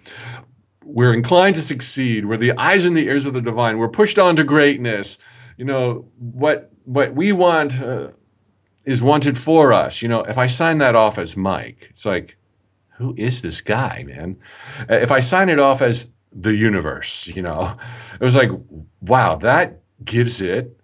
[0.93, 2.27] we're inclined to succeed.
[2.27, 3.79] We're the eyes and the ears of the divine.
[3.79, 5.19] We're pushed on to greatness.
[5.57, 8.09] You know, what, what we want uh,
[8.85, 10.03] is wanted for us.
[10.03, 12.37] You know, if I sign that off as Mike, it's like,
[12.97, 14.37] who is this guy, man?
[14.91, 17.77] Uh, if I sign it off as the universe, you know,
[18.15, 18.51] it was like,
[19.01, 20.77] wow, that gives it,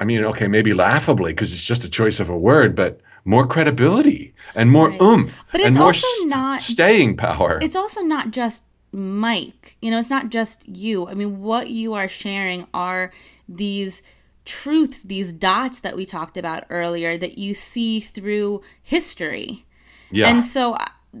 [0.00, 3.46] I mean, okay, maybe laughably, because it's just a choice of a word, but more
[3.46, 5.00] credibility and more right.
[5.00, 7.58] oomph but it's and more also not staying power.
[7.62, 9.76] It's also not just Mike.
[9.80, 11.08] You know, it's not just you.
[11.08, 13.12] I mean, what you are sharing are
[13.48, 14.02] these
[14.44, 19.64] truths, these dots that we talked about earlier that you see through history.
[20.10, 20.28] Yeah.
[20.28, 20.76] And so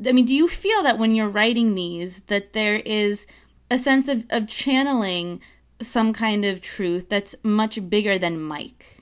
[0.06, 3.26] I mean, do you feel that when you're writing these that there is
[3.70, 5.40] a sense of, of channeling
[5.80, 8.93] some kind of truth that's much bigger than Mike?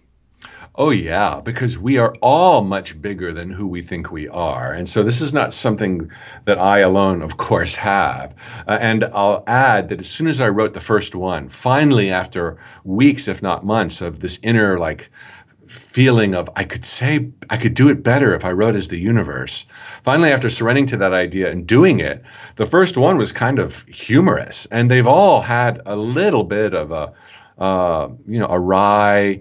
[0.74, 4.72] Oh, yeah, because we are all much bigger than who we think we are.
[4.72, 6.10] And so this is not something
[6.46, 8.34] that I alone, of course, have.
[8.66, 12.58] Uh, and I'll add that as soon as I wrote the first one, finally, after
[12.84, 15.10] weeks, if not months, of this inner, like,
[15.68, 18.98] feeling of I could say I could do it better if I wrote as the
[18.98, 19.66] universe.
[20.02, 22.22] Finally, after surrendering to that idea and doing it,
[22.56, 26.90] the first one was kind of humorous, and they've all had a little bit of
[26.90, 27.12] a
[27.58, 29.40] uh, you know a wry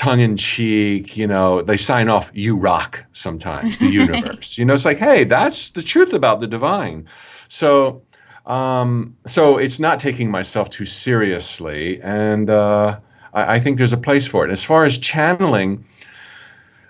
[0.00, 4.56] tongue in cheek, you know, they sign off, you rock sometimes, the universe.
[4.56, 7.06] you know, it's like, hey, that's the truth about the divine.
[7.48, 8.00] So,
[8.46, 12.00] um, so it's not taking myself too seriously.
[12.00, 12.98] And uh,
[13.34, 14.50] I, I, think there's a place for it.
[14.50, 15.84] As far as channeling,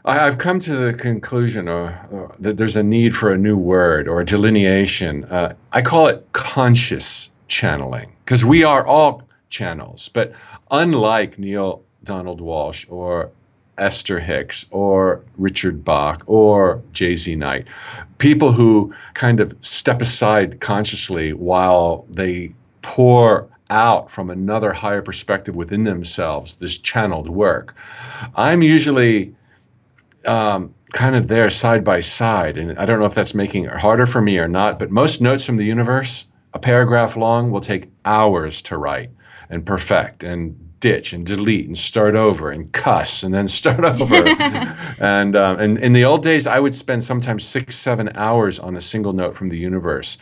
[0.04, 3.56] I, have come to the conclusion or, or, that there's a need for a new
[3.56, 5.24] word or a delineation.
[5.24, 10.08] Uh, I call it conscious channeling because we are all channels.
[10.08, 10.32] But
[10.70, 13.30] unlike Neale Donald Walsch or
[13.78, 17.68] Esther Hicks or Richard Bach or JZ Knight,
[18.18, 25.54] people who kind of step aside consciously while they pour out from another higher perspective
[25.54, 27.76] within themselves this channeled work.
[28.34, 29.36] I'm usually
[30.26, 33.76] um, kind of there side by side, and I don't know if that's making it
[33.86, 37.60] harder for me or not, but most notes from the universe, a paragraph long, will
[37.60, 39.10] take hours to write
[39.48, 44.26] and perfect and ditch and delete and start over and cuss and then start over.
[44.98, 48.76] and, um, and in the old days, I would spend sometimes six, seven hours on
[48.76, 50.18] a single note from the universe.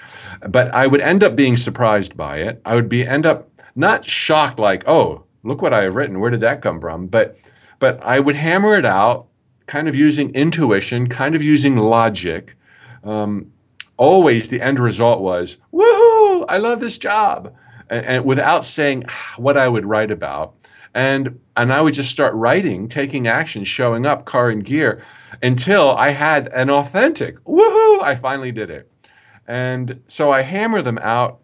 [0.47, 2.61] But I would end up being surprised by it.
[2.65, 6.21] I would be end up not shocked like, oh, look what I have written.
[6.21, 7.07] Where did that come from?
[7.07, 7.39] But
[7.79, 9.29] but I would hammer it out,
[9.67, 12.57] kind of using intuition, kind of using logic.
[13.05, 13.53] Um,
[13.97, 17.55] always the end result was, woohoo, I love this job
[17.91, 19.05] and, and without saying
[19.37, 20.55] what I would write about.
[20.95, 25.05] And, and I would just start writing, taking action, showing up, car and gear,
[25.43, 28.91] until I had an authentic, woohoo, I finally did it.
[29.47, 31.39] And so I hammer them out.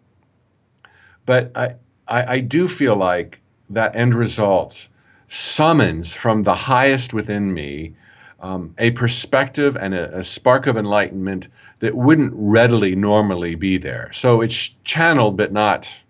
[1.25, 1.75] But I,
[2.07, 4.89] I, I do feel like that end result
[5.27, 7.95] summons from the highest within me
[8.39, 11.47] um, a perspective and a, a, spark of enlightenment
[11.79, 14.11] that wouldn't readily normally be there.
[14.11, 16.03] So it's channeled, but not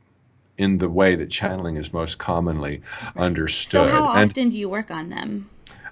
[0.58, 2.82] in the way that channeling is most commonly
[3.16, 3.72] understood.
[3.72, 5.50] So, how often and, do you work on them?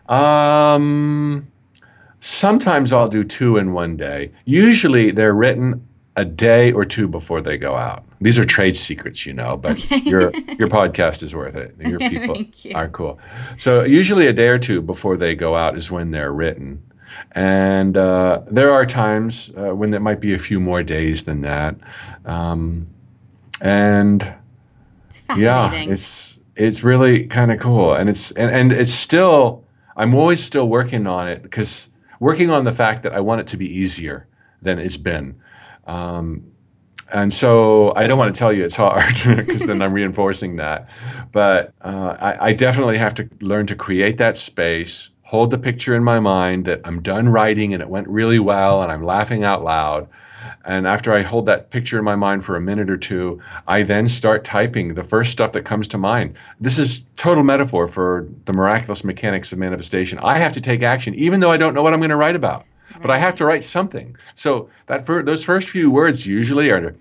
[0.07, 1.47] Um,
[2.19, 4.31] sometimes I'll do two in one day.
[4.45, 8.03] Usually, they're written a day or two before they go out.
[8.21, 9.97] These are trade secrets, you know, but okay.
[9.97, 11.75] your your podcast is worth it.
[11.79, 12.75] Your people you.
[12.75, 13.19] are cool.
[13.57, 16.83] So usually a day or two before they go out is when they're written.
[17.31, 21.41] And uh, there are times uh, when it might be a few more days than
[21.41, 21.75] that.
[22.25, 22.87] Um,
[23.61, 24.33] and
[25.37, 29.63] yeah, it's it's really kind of cool, and it's and, and it's still
[29.95, 31.89] I'm always still working on it because
[32.19, 34.27] working on the fact that I want it to be easier
[34.61, 35.35] than it's been.
[35.85, 36.53] Um,
[37.11, 40.89] and so I don't want to tell you it's hard because then I'm reinforcing that.
[41.31, 45.95] But uh, I, I, definitely have to learn to create that space, hold the picture
[45.95, 49.43] in my mind that I'm done writing and it went really well and I'm laughing
[49.43, 50.07] out loud.
[50.65, 53.83] And after I hold that picture in my mind for a minute or two, I
[53.83, 56.35] then start typing the first stuff that comes to mind.
[56.59, 60.19] This is total metaphor for the miraculous mechanics of manifestation.
[60.19, 62.35] I have to take action, even though I don't know what I'm going to write
[62.35, 62.65] about.
[63.01, 64.15] But I have to write something.
[64.35, 66.95] So that those first few words usually are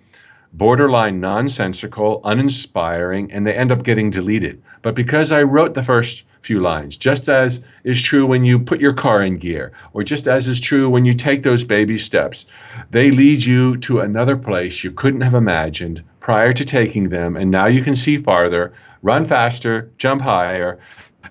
[0.52, 4.62] borderline nonsensical, uninspiring, and they end up getting deleted.
[4.82, 8.80] But because I wrote the first few lines, just as is true when you put
[8.80, 12.46] your car in gear, or just as is true when you take those baby steps.
[12.90, 17.50] They lead you to another place you couldn't have imagined prior to taking them, and
[17.50, 20.78] now you can see farther, run faster, jump higher,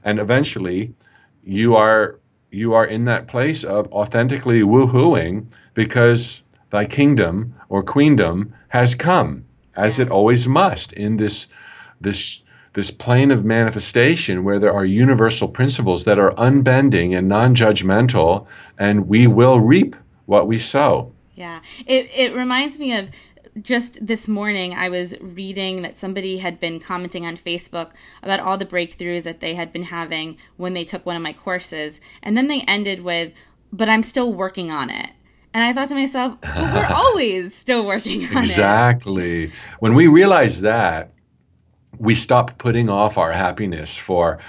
[0.04, 0.94] and eventually
[1.44, 2.18] you are
[2.50, 9.46] you are in that place of authentically woohooing because thy kingdom or queendom has come.
[9.74, 11.48] as it always must in this
[12.02, 12.44] this
[12.74, 18.46] this plane of manifestation where there are universal principles that are unbending and non-judgmental
[18.78, 19.96] and we will reap
[20.26, 21.12] what we sow.
[21.36, 21.60] Yeah.
[21.86, 23.10] It, it reminds me of
[23.62, 27.92] just this morning i was reading that somebody had been commenting on facebook
[28.24, 31.34] about all the breakthroughs that they had been having when they took one of my
[31.34, 33.34] courses and then they ended with
[33.74, 35.10] but i'm still working on it
[35.54, 38.44] and I thought to myself, well, we're always still working on exactly.
[38.44, 38.50] it.
[38.50, 39.52] Exactly.
[39.80, 41.12] When we realize that,
[42.00, 44.40] we stop putting off our happiness for,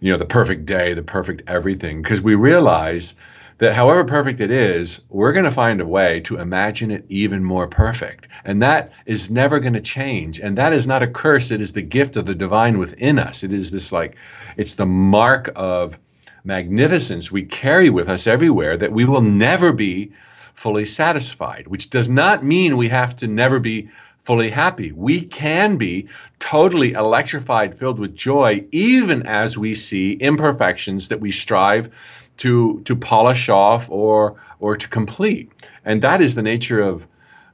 [0.00, 3.14] you know, the perfect day, the perfect everything, because we realize
[3.58, 7.42] that however perfect it is, we're going to find a way to imagine it even
[7.42, 8.28] more perfect.
[8.44, 10.38] And that is never going to change.
[10.38, 11.50] And that is not a curse.
[11.50, 13.42] It is the gift of the divine within us.
[13.42, 14.16] It is this like,
[14.56, 15.98] it's the mark of
[16.44, 20.12] magnificence we carry with us everywhere that we will never be
[20.56, 23.88] fully satisfied, which does not mean we have to never be
[24.18, 24.90] fully happy.
[24.90, 26.08] We can be
[26.40, 31.94] totally electrified, filled with joy, even as we see imperfections that we strive
[32.38, 35.52] to, to polish off or, or to complete.
[35.84, 37.06] And that is the nature of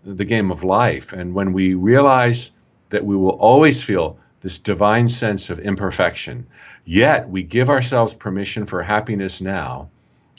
[0.04, 1.12] the game of life.
[1.12, 2.52] And when we realize
[2.90, 6.46] that we will always feel this divine sense of imperfection,
[6.84, 9.90] yet we give ourselves permission for happiness now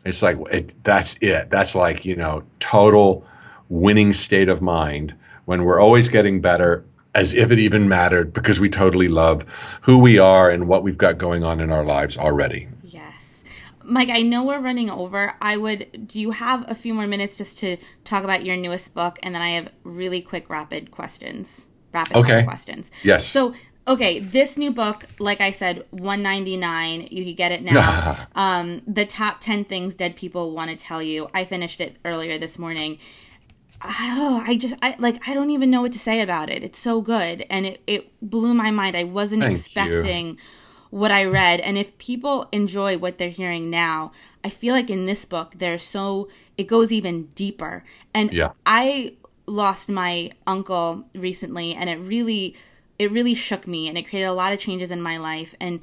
[0.06, 1.50] it's like it, that's it.
[1.50, 3.26] That's like you know total
[3.70, 5.16] winning state of mind
[5.46, 6.86] when we're always getting better
[7.16, 9.44] as if it even mattered because we totally love
[9.82, 12.68] who we are and what we've got going on in our lives already.
[12.84, 13.44] Yes.
[13.84, 15.36] Mike, I know we're running over.
[15.42, 18.96] I would do you have a few more minutes just to talk about your newest
[18.96, 21.68] book and then I have really quick rapid questions.
[21.94, 22.44] Rapid okay.
[22.44, 22.92] questions.
[23.04, 23.28] Yes.
[23.28, 23.54] So
[23.88, 27.08] okay, this new book, like I said, one ninety nine.
[27.12, 28.28] You can get it now.
[28.36, 31.30] um, the top ten things dead people want to tell you.
[31.34, 33.00] I finished it earlier this morning.
[33.82, 36.64] Oh, I just I like I don't even know what to say about it.
[36.64, 38.96] It's so good, and it it blew my mind.
[38.96, 40.38] I wasn't Thank expecting you.
[40.90, 45.06] what I read, and if people enjoy what they're hearing now, I feel like in
[45.06, 47.84] this book there's so it goes even deeper.
[48.14, 48.52] And yeah.
[48.66, 49.16] I
[49.46, 52.56] lost my uncle recently, and it really
[53.00, 55.56] it really shook me and it created a lot of changes in my life.
[55.60, 55.80] And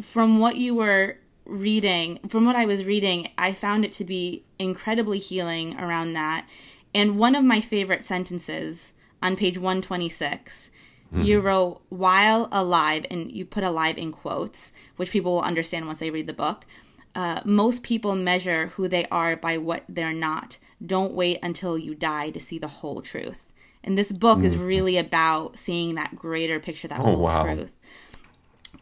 [0.00, 4.44] from what you were reading, from what I was reading, I found it to be
[4.58, 6.46] incredibly healing around that.
[6.94, 8.92] And one of my favorite sentences
[9.22, 10.70] on page 126,
[11.12, 11.22] mm-hmm.
[11.22, 16.00] you wrote, while alive, and you put alive in quotes, which people will understand once
[16.00, 16.66] they read the book.
[17.14, 20.58] Uh, most people measure who they are by what they're not.
[20.84, 23.51] Don't wait until you die to see the whole truth.
[23.84, 24.44] And this book mm.
[24.44, 27.42] is really about seeing that greater picture, that oh, whole wow.
[27.42, 27.76] truth.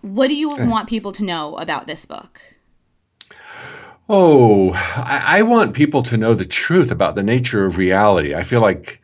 [0.02, 2.40] What do you want people to know about this book?
[4.08, 8.34] Oh, I, I, want people to know the truth about the nature of reality.
[8.34, 9.00] I feel like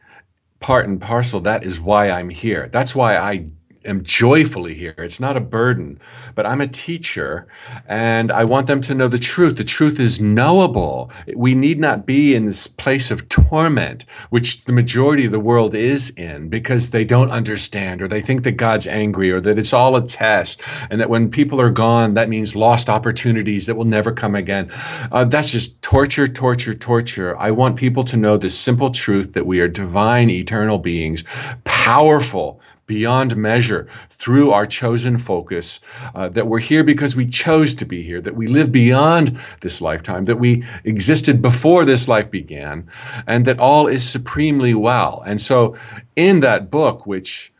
[0.59, 2.69] part and parcel that is why I'm here.
[2.73, 3.51] That's why I
[3.87, 4.95] am joyfully here.
[4.99, 6.01] It's not a burden,
[6.35, 7.47] but I'm a teacher
[7.87, 9.57] and I want them to know the truth.
[9.57, 11.11] The truth is knowable.
[11.35, 15.75] We need not be in this place of torment, which the majority of the world
[15.75, 19.73] is in because they don't understand or they think that God's angry or that it's
[19.73, 20.61] all a test
[20.91, 24.71] and that when people are gone, that means lost opportunities that will never come again.
[25.13, 27.37] Uh, that's just torture, torture, torture.
[27.39, 31.25] I want people to know the simple truth that we are divine, eternal beings,
[31.65, 35.81] powerful, beyond measure through our chosen focus,
[36.15, 39.81] uh, that we're here because we chose to be here, that we live beyond this
[39.81, 42.89] lifetime, that we existed before this life began,
[43.27, 45.23] and that all is supremely well.
[45.27, 45.77] And so,
[46.15, 47.53] in that book, which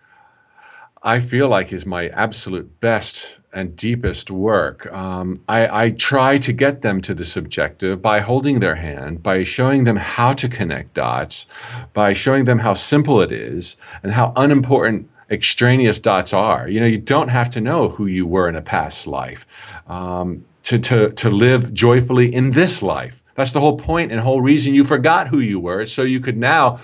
[1.03, 4.93] I feel like is my absolute best and deepest work.
[4.93, 9.45] Um, I, I, try to get them to the subjective by holding their hand, by
[9.45, 11.47] showing them how to connect dots,
[11.95, 16.69] by showing them how simple it is and how unimportant extraneous dots are.
[16.69, 19.47] You know, you don't have to know who you were in a past life
[19.89, 23.23] um, to, to, to live joyfully in this life.
[23.35, 26.39] That's the whole point and whole reason you forgot who you were, so you could
[26.39, 26.81] now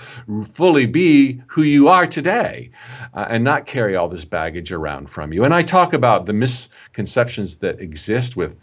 [0.52, 2.70] fully be who you are today
[3.14, 5.44] uh, and not carry all this baggage around from you.
[5.44, 8.54] And I talk about the misconceptions that exist with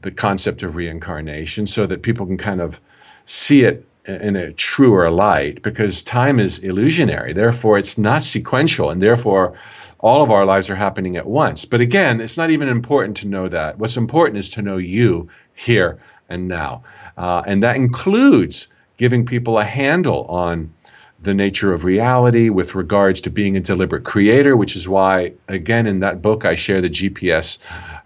[0.00, 2.80] the concept of reincarnation so that people can kind of
[3.26, 7.32] see it in a truer light because time is illusionary.
[7.32, 9.56] Therefore, it's not sequential, and therefore,
[9.98, 11.64] all of our lives are happening at once.
[11.64, 13.78] But again, it's not even important to know that.
[13.78, 15.98] What's important is to know you here
[16.28, 16.82] and now.
[17.16, 18.68] Uh, and that includes
[18.98, 20.74] giving people a handle on
[21.22, 25.86] the nature of reality with regards to being a deliberate creator, which is why, again,
[25.86, 27.58] in that book, I share the GPS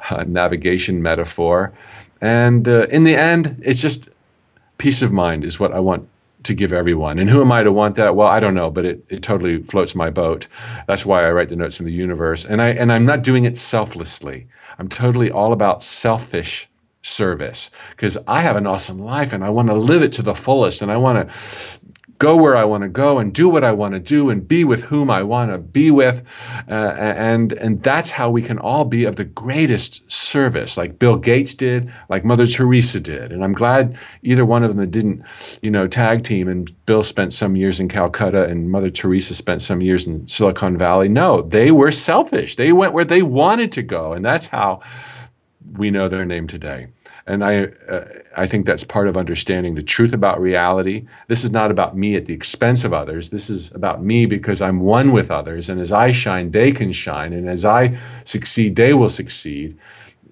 [0.08, 1.72] uh, navigation metaphor.
[2.20, 4.08] And uh, in the end, it's just
[4.78, 6.08] peace of mind is what I want
[6.44, 7.18] to give everyone.
[7.18, 8.14] And who am I to want that?
[8.16, 10.46] Well, I don't know, but it, it totally floats my boat.
[10.86, 12.44] That's why I write the notes from the universe.
[12.44, 14.46] And I and I'm not doing it selflessly.
[14.78, 16.68] I'm totally all about selfish
[17.02, 20.34] service because I have an awesome life and I want to live it to the
[20.34, 21.34] fullest and I want to
[22.18, 24.64] go where I want to go and do what I want to do and be
[24.64, 26.24] with whom I want to be with.
[26.68, 31.16] Uh, and, and that's how we can all be of the greatest service, like Bill
[31.16, 33.30] Gates did, like Mother Teresa did.
[33.30, 35.22] And I'm glad either one of them didn't,
[35.62, 39.62] you know, tag team and Bill spent some years in Calcutta and Mother Teresa spent
[39.62, 41.08] some years in Silicon Valley.
[41.08, 42.56] No, they were selfish.
[42.56, 44.12] They went where they wanted to go.
[44.12, 44.80] And that's how
[45.76, 46.88] we know their name today.
[47.28, 48.04] And I, uh,
[48.36, 51.06] I think that's part of understanding the truth about reality.
[51.26, 53.28] This is not about me at the expense of others.
[53.28, 55.68] This is about me because I'm one with others.
[55.68, 57.34] And as I shine, they can shine.
[57.34, 59.76] And as I succeed, they will succeed.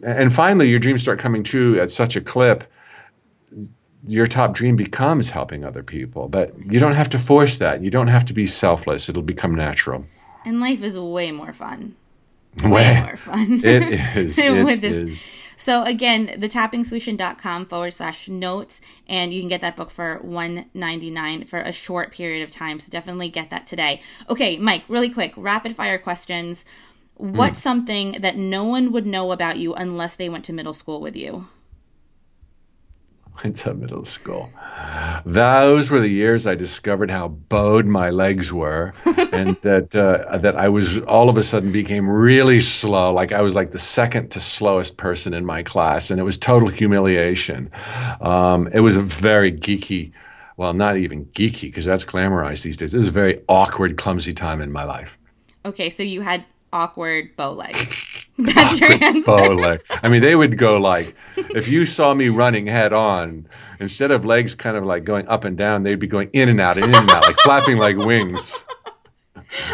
[0.02, 2.64] And finally, your dreams start coming true at such a clip.
[4.08, 6.28] Your top dream becomes helping other people.
[6.28, 7.82] But you don't have to force that.
[7.82, 9.10] You don't have to be selfless.
[9.10, 10.06] It'll become natural.
[10.46, 11.94] And life is way more fun.
[12.62, 13.52] Way, way more fun.
[13.64, 14.38] It is.
[14.38, 15.26] it is.
[15.56, 21.10] So again, thetappingsolution.com forward slash notes, and you can get that book for one ninety
[21.10, 22.78] nine for a short period of time.
[22.80, 24.00] So definitely get that today.
[24.28, 26.64] Okay, Mike, really quick, rapid fire questions.
[27.14, 27.62] What's mm.
[27.62, 31.16] something that no one would know about you unless they went to middle school with
[31.16, 31.48] you?
[33.44, 34.50] went to middle school.
[35.24, 38.92] Those were the years I discovered how bowed my legs were,
[39.32, 43.12] and that uh, that I was all of a sudden became really slow.
[43.12, 46.38] Like I was like the second to slowest person in my class, and it was
[46.38, 47.70] total humiliation.
[48.20, 50.12] Um, it was a very geeky,
[50.56, 52.94] well, not even geeky because that's glamorized these days.
[52.94, 55.18] It was a very awkward, clumsy time in my life.
[55.64, 56.44] Okay, so you had
[56.76, 58.28] awkward bow legs.
[58.38, 59.24] That's your answer.
[59.24, 59.82] Bow leg.
[60.02, 63.48] I mean, they would go like, if you saw me running head on,
[63.80, 66.60] instead of legs kind of like going up and down, they'd be going in and
[66.60, 68.54] out and in and out, like flapping like wings.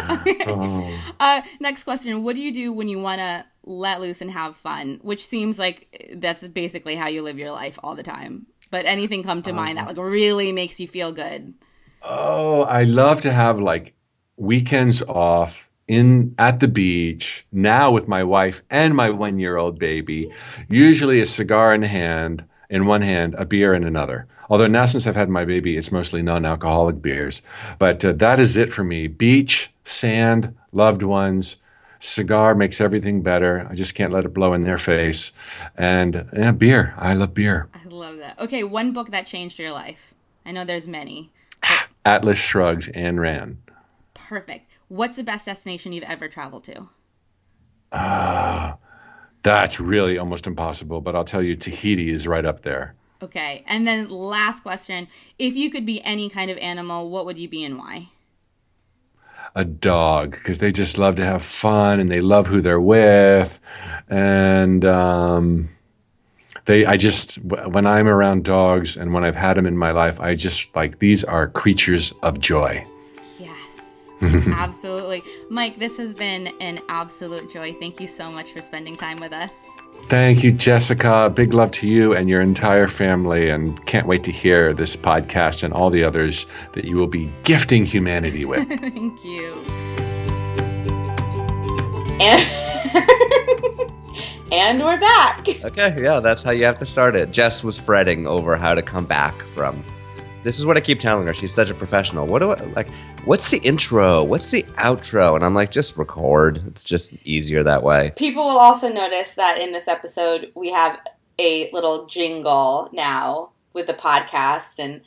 [0.09, 0.37] Okay.
[0.47, 1.13] Oh.
[1.19, 2.23] Uh, next question.
[2.23, 4.99] What do you do when you want to let loose and have fun?
[5.01, 8.47] Which seems like that's basically how you live your life all the time.
[8.71, 11.53] But anything come to uh, mind that like really makes you feel good?
[12.01, 13.93] Oh, I love to have like
[14.37, 19.77] weekends off in at the beach now with my wife and my one year old
[19.77, 20.31] baby
[20.69, 24.27] usually a cigar in hand in one hand a beer in another.
[24.49, 27.41] Although now since i've had my baby it's mostly non-alcoholic beers.
[27.79, 29.07] But uh, that is it for me.
[29.07, 31.57] Beach sand loved ones
[31.99, 33.67] cigar makes everything better.
[33.69, 35.31] I just can't let it blow in their face.
[35.77, 36.93] And yeah, beer.
[36.97, 37.69] I love beer.
[37.73, 38.39] I love that.
[38.39, 40.13] Okay one book that changed your life.
[40.45, 41.31] I know there's many
[42.05, 43.57] atlas shrugged Ayn Rand
[44.13, 46.87] perfect What's the best destination you've ever traveled to?
[47.91, 48.73] Uh,
[49.41, 52.93] that's really almost impossible, but I'll tell you, Tahiti is right up there.
[53.19, 53.63] Okay.
[53.65, 55.07] And then last question
[55.39, 58.09] if you could be any kind of animal, what would you be and why?
[59.55, 63.59] A dog, because they just love to have fun and they love who they're with.
[64.09, 65.69] And, um,
[66.65, 70.17] they i just when i'm around dogs and when i've had them in my life
[70.21, 72.85] i just like these are creatures of joy
[74.53, 75.23] Absolutely.
[75.49, 77.73] Mike, this has been an absolute joy.
[77.73, 79.67] Thank you so much for spending time with us.
[80.07, 81.31] Thank you, Jessica.
[81.33, 85.63] Big love to you and your entire family, and can't wait to hear this podcast
[85.63, 88.67] and all the others that you will be gifting humanity with.
[88.67, 89.53] Thank you.
[92.21, 92.41] And,
[94.51, 95.47] and we're back.
[95.65, 97.31] Okay, yeah, that's how you have to start it.
[97.31, 99.83] Jess was fretting over how to come back from
[100.43, 101.33] this is what I keep telling her.
[101.33, 102.27] She's such a professional.
[102.27, 102.87] What do I like?
[103.25, 104.23] What's the intro?
[104.23, 105.35] What's the outro?
[105.35, 106.61] And I'm like, just record.
[106.67, 108.11] It's just easier that way.
[108.15, 110.99] People will also notice that in this episode, we have
[111.39, 114.79] a little jingle now with the podcast.
[114.79, 115.01] And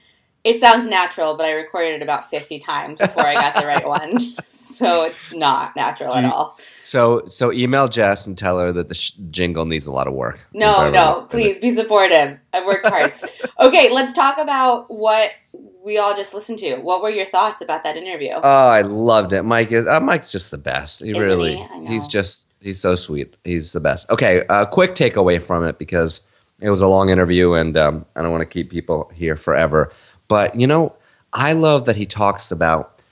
[0.46, 3.86] it sounds natural, but I recorded it about 50 times before I got the right
[3.86, 4.16] one.
[4.76, 6.58] So it's not natural you, at all.
[6.82, 10.12] So so email Jess and tell her that the sh- jingle needs a lot of
[10.12, 10.46] work.
[10.52, 12.38] No, no, please be supportive.
[12.52, 13.14] I've worked hard.
[13.60, 15.30] okay, let's talk about what
[15.82, 16.76] we all just listened to.
[16.76, 18.32] What were your thoughts about that interview?
[18.34, 19.44] Oh, I loved it.
[19.44, 21.02] Mike is uh, Mike's just the best.
[21.02, 21.86] He Isn't really he?
[21.86, 23.34] he's just he's so sweet.
[23.44, 24.10] He's the best.
[24.10, 26.20] Okay, a uh, quick takeaway from it because
[26.60, 29.92] it was a long interview and um, I don't want to keep people here forever.
[30.28, 30.96] But you know,
[31.32, 33.02] I love that he talks about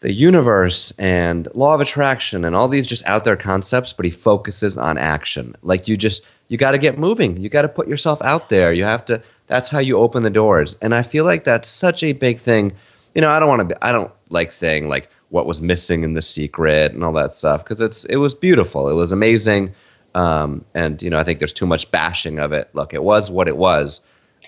[0.00, 4.10] the universe and law of attraction and all these just out there concepts, but he
[4.10, 5.54] focuses on action.
[5.62, 7.36] Like you just you got to get moving.
[7.36, 8.72] You got to put yourself out there.
[8.72, 10.76] You have to that's how you open the doors.
[10.80, 12.72] And I feel like that's such a big thing.
[13.14, 16.14] You know, I don't want to I don't like saying like what was missing in
[16.14, 18.88] the secret and all that stuff because it's it was beautiful.
[18.88, 19.74] It was amazing.
[20.14, 22.70] Um, and you know, I think there's too much bashing of it.
[22.74, 24.00] Look, it was what it was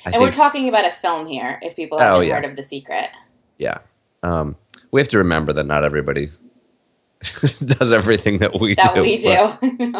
[0.06, 1.58] I and we're talking about a film here.
[1.62, 2.34] If people Oh, haven't yeah.
[2.34, 3.10] heard of The Secret,
[3.58, 3.78] yeah.
[4.22, 4.56] Um,
[4.90, 6.28] we have to remember that not everybody
[7.20, 9.02] does everything that we that do.
[9.02, 9.92] we but- do.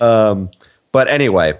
[0.00, 0.50] Um,
[0.92, 1.58] but anyway,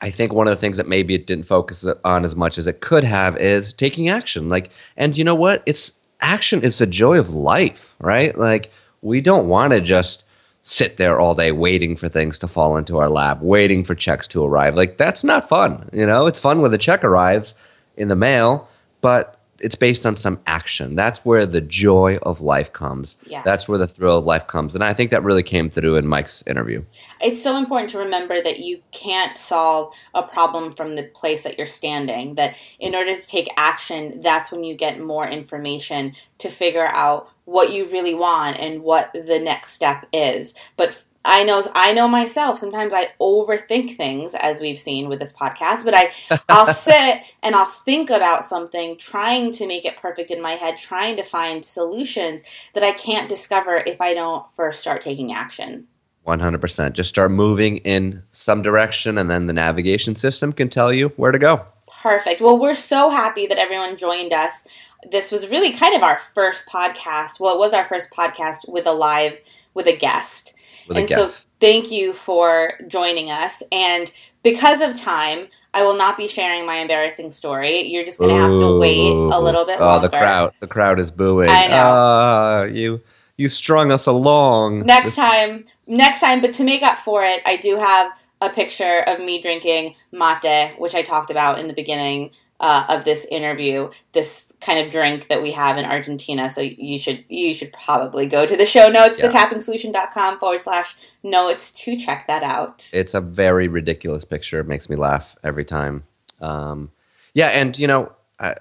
[0.00, 2.66] I think one of the things that maybe it didn't focus on as much as
[2.66, 4.48] it could have is taking action.
[4.48, 5.62] Like, and you know what?
[5.64, 8.36] It's action is the joy of life, right?
[8.36, 10.24] Like, we don't want to just
[10.64, 14.26] sit there all day waiting for things to fall into our lap, waiting for checks
[14.26, 14.74] to arrive.
[14.74, 15.88] Like, that's not fun.
[15.92, 17.54] You know, it's fun when the check arrives
[17.96, 18.68] in the mail,
[19.02, 20.96] but it's based on some action.
[20.96, 23.18] That's where the joy of life comes.
[23.26, 23.44] Yes.
[23.44, 24.74] That's where the thrill of life comes.
[24.74, 26.84] And I think that really came through in Mike's interview.
[27.20, 31.58] it's so important to remember that you can't solve a problem from the place that
[31.58, 32.34] you're standing.
[32.34, 37.28] That in order to take action, that's when you get more information to figure out
[37.44, 40.54] what you really want and what the next step is.
[40.76, 42.58] But I know I know myself.
[42.58, 45.84] Sometimes I overthink things, as we've seen with this podcast.
[45.84, 46.12] But I,
[46.48, 50.76] I'll sit and I'll think about something, trying to make it perfect in my head,
[50.76, 52.42] trying to find solutions
[52.74, 55.86] that I can't discover if I don't first start taking action.
[56.26, 56.92] 100%.
[56.94, 61.32] Just start moving in some direction, and then the navigation system can tell you where
[61.32, 61.66] to go.
[62.02, 62.40] Perfect.
[62.40, 64.66] Well, we're so happy that everyone joined us.
[65.10, 67.40] This was really kind of our first podcast.
[67.40, 69.40] Well, it was our first podcast with a live
[69.74, 70.54] with a guest.
[70.88, 71.48] With a and guest.
[71.48, 73.62] so thank you for joining us.
[73.72, 74.12] And
[74.42, 77.80] because of time, I will not be sharing my embarrassing story.
[77.82, 80.08] You're just going to have to wait a little bit Oh, longer.
[80.08, 80.52] the crowd!
[80.60, 81.50] The crowd is booing.
[81.50, 81.76] I know.
[81.82, 83.00] Ah, you
[83.36, 84.80] you strung us along.
[84.80, 89.00] Next time, next time, but to make up for it, I do have a picture
[89.08, 92.30] of me drinking mate, which I talked about in the beginning
[92.64, 93.90] uh, of this interview.
[94.12, 96.48] This kind of drink that we have in Argentina.
[96.48, 99.28] So you should you should probably go to the show notes, Yeah.
[99.28, 102.88] thetappingsolution.com forward slash notes to check that out.
[102.92, 104.60] It's a very ridiculous picture.
[104.60, 106.04] It makes me laugh every time.
[106.40, 106.90] Um,
[107.34, 108.54] yeah, and you know, I,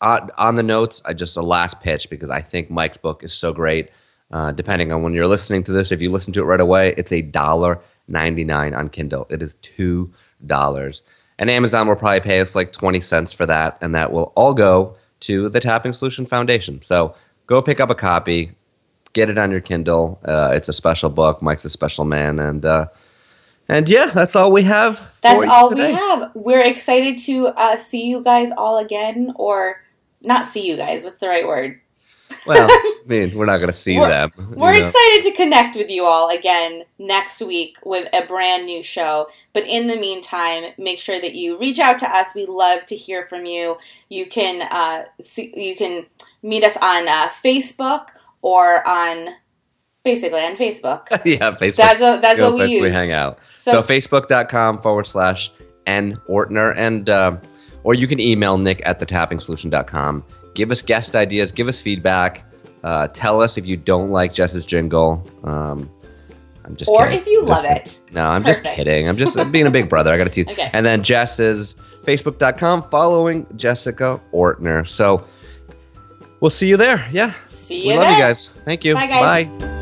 [0.00, 3.32] on, on the notes, I just a last pitch because I think Mike's book is
[3.32, 3.90] so great.
[4.30, 6.94] Uh, depending on when you're listening to this, if you listen to it right away,
[6.98, 9.26] it's a dollar ninety nine on Kindle.
[9.30, 10.12] It is two
[10.44, 11.02] dollars,
[11.38, 14.54] and Amazon will probably pay us like twenty cents for that, and that will all
[14.54, 16.80] go to the Tapping Solution Foundation.
[16.82, 17.14] So
[17.46, 18.52] go pick up a copy,
[19.12, 20.20] get it on your Kindle.
[20.24, 21.42] Uh, it's a special book.
[21.42, 22.86] Mike's a special man, and uh,
[23.68, 25.00] and yeah, that's all we have.
[25.20, 25.92] That's all today.
[25.92, 26.30] we have.
[26.34, 29.82] We're excited to uh, see you guys all again, or
[30.22, 31.04] not see you guys.
[31.04, 31.80] What's the right word?
[32.46, 34.32] Well, I mean, we're not going to see We're- them.
[34.54, 34.86] We're know.
[34.86, 39.28] excited to connect with you all again next week with a brand new show.
[39.52, 42.34] But in the meantime, make sure that you reach out to us.
[42.34, 43.78] We love to hear from you.
[44.08, 46.06] You can uh, see, you can
[46.42, 48.08] meet us on uh, Facebook
[48.42, 49.34] or on
[50.04, 51.08] basically on Facebook.
[51.24, 51.76] yeah, Facebook.
[51.76, 52.82] That's what that's Go what we use.
[52.82, 53.38] We hang out.
[53.56, 55.50] So, So, facebook.com forward slash
[55.86, 56.74] N Ortner.
[56.76, 57.40] And, um,
[57.84, 60.24] or you can email Nick at thetappingsolution.com.
[60.58, 62.44] Give us guest ideas, give us feedback.
[62.82, 65.24] Uh, tell us if you don't like Jess's jingle.
[65.44, 65.88] Um,
[66.64, 67.20] I'm just or kidding.
[67.20, 68.12] if you love just it.
[68.12, 69.08] No, I'm just kidding.
[69.08, 70.12] I'm just I'm being a big brother.
[70.12, 70.48] I got to teach.
[70.48, 70.68] Okay.
[70.72, 74.84] And then Jess is facebook.com following Jessica Ortner.
[74.84, 75.24] So
[76.40, 77.08] we'll see you there.
[77.12, 77.32] Yeah.
[77.46, 78.12] See We you love there.
[78.16, 78.48] you guys.
[78.64, 78.94] Thank you.
[78.94, 79.46] Bye, guys.
[79.46, 79.74] Bye.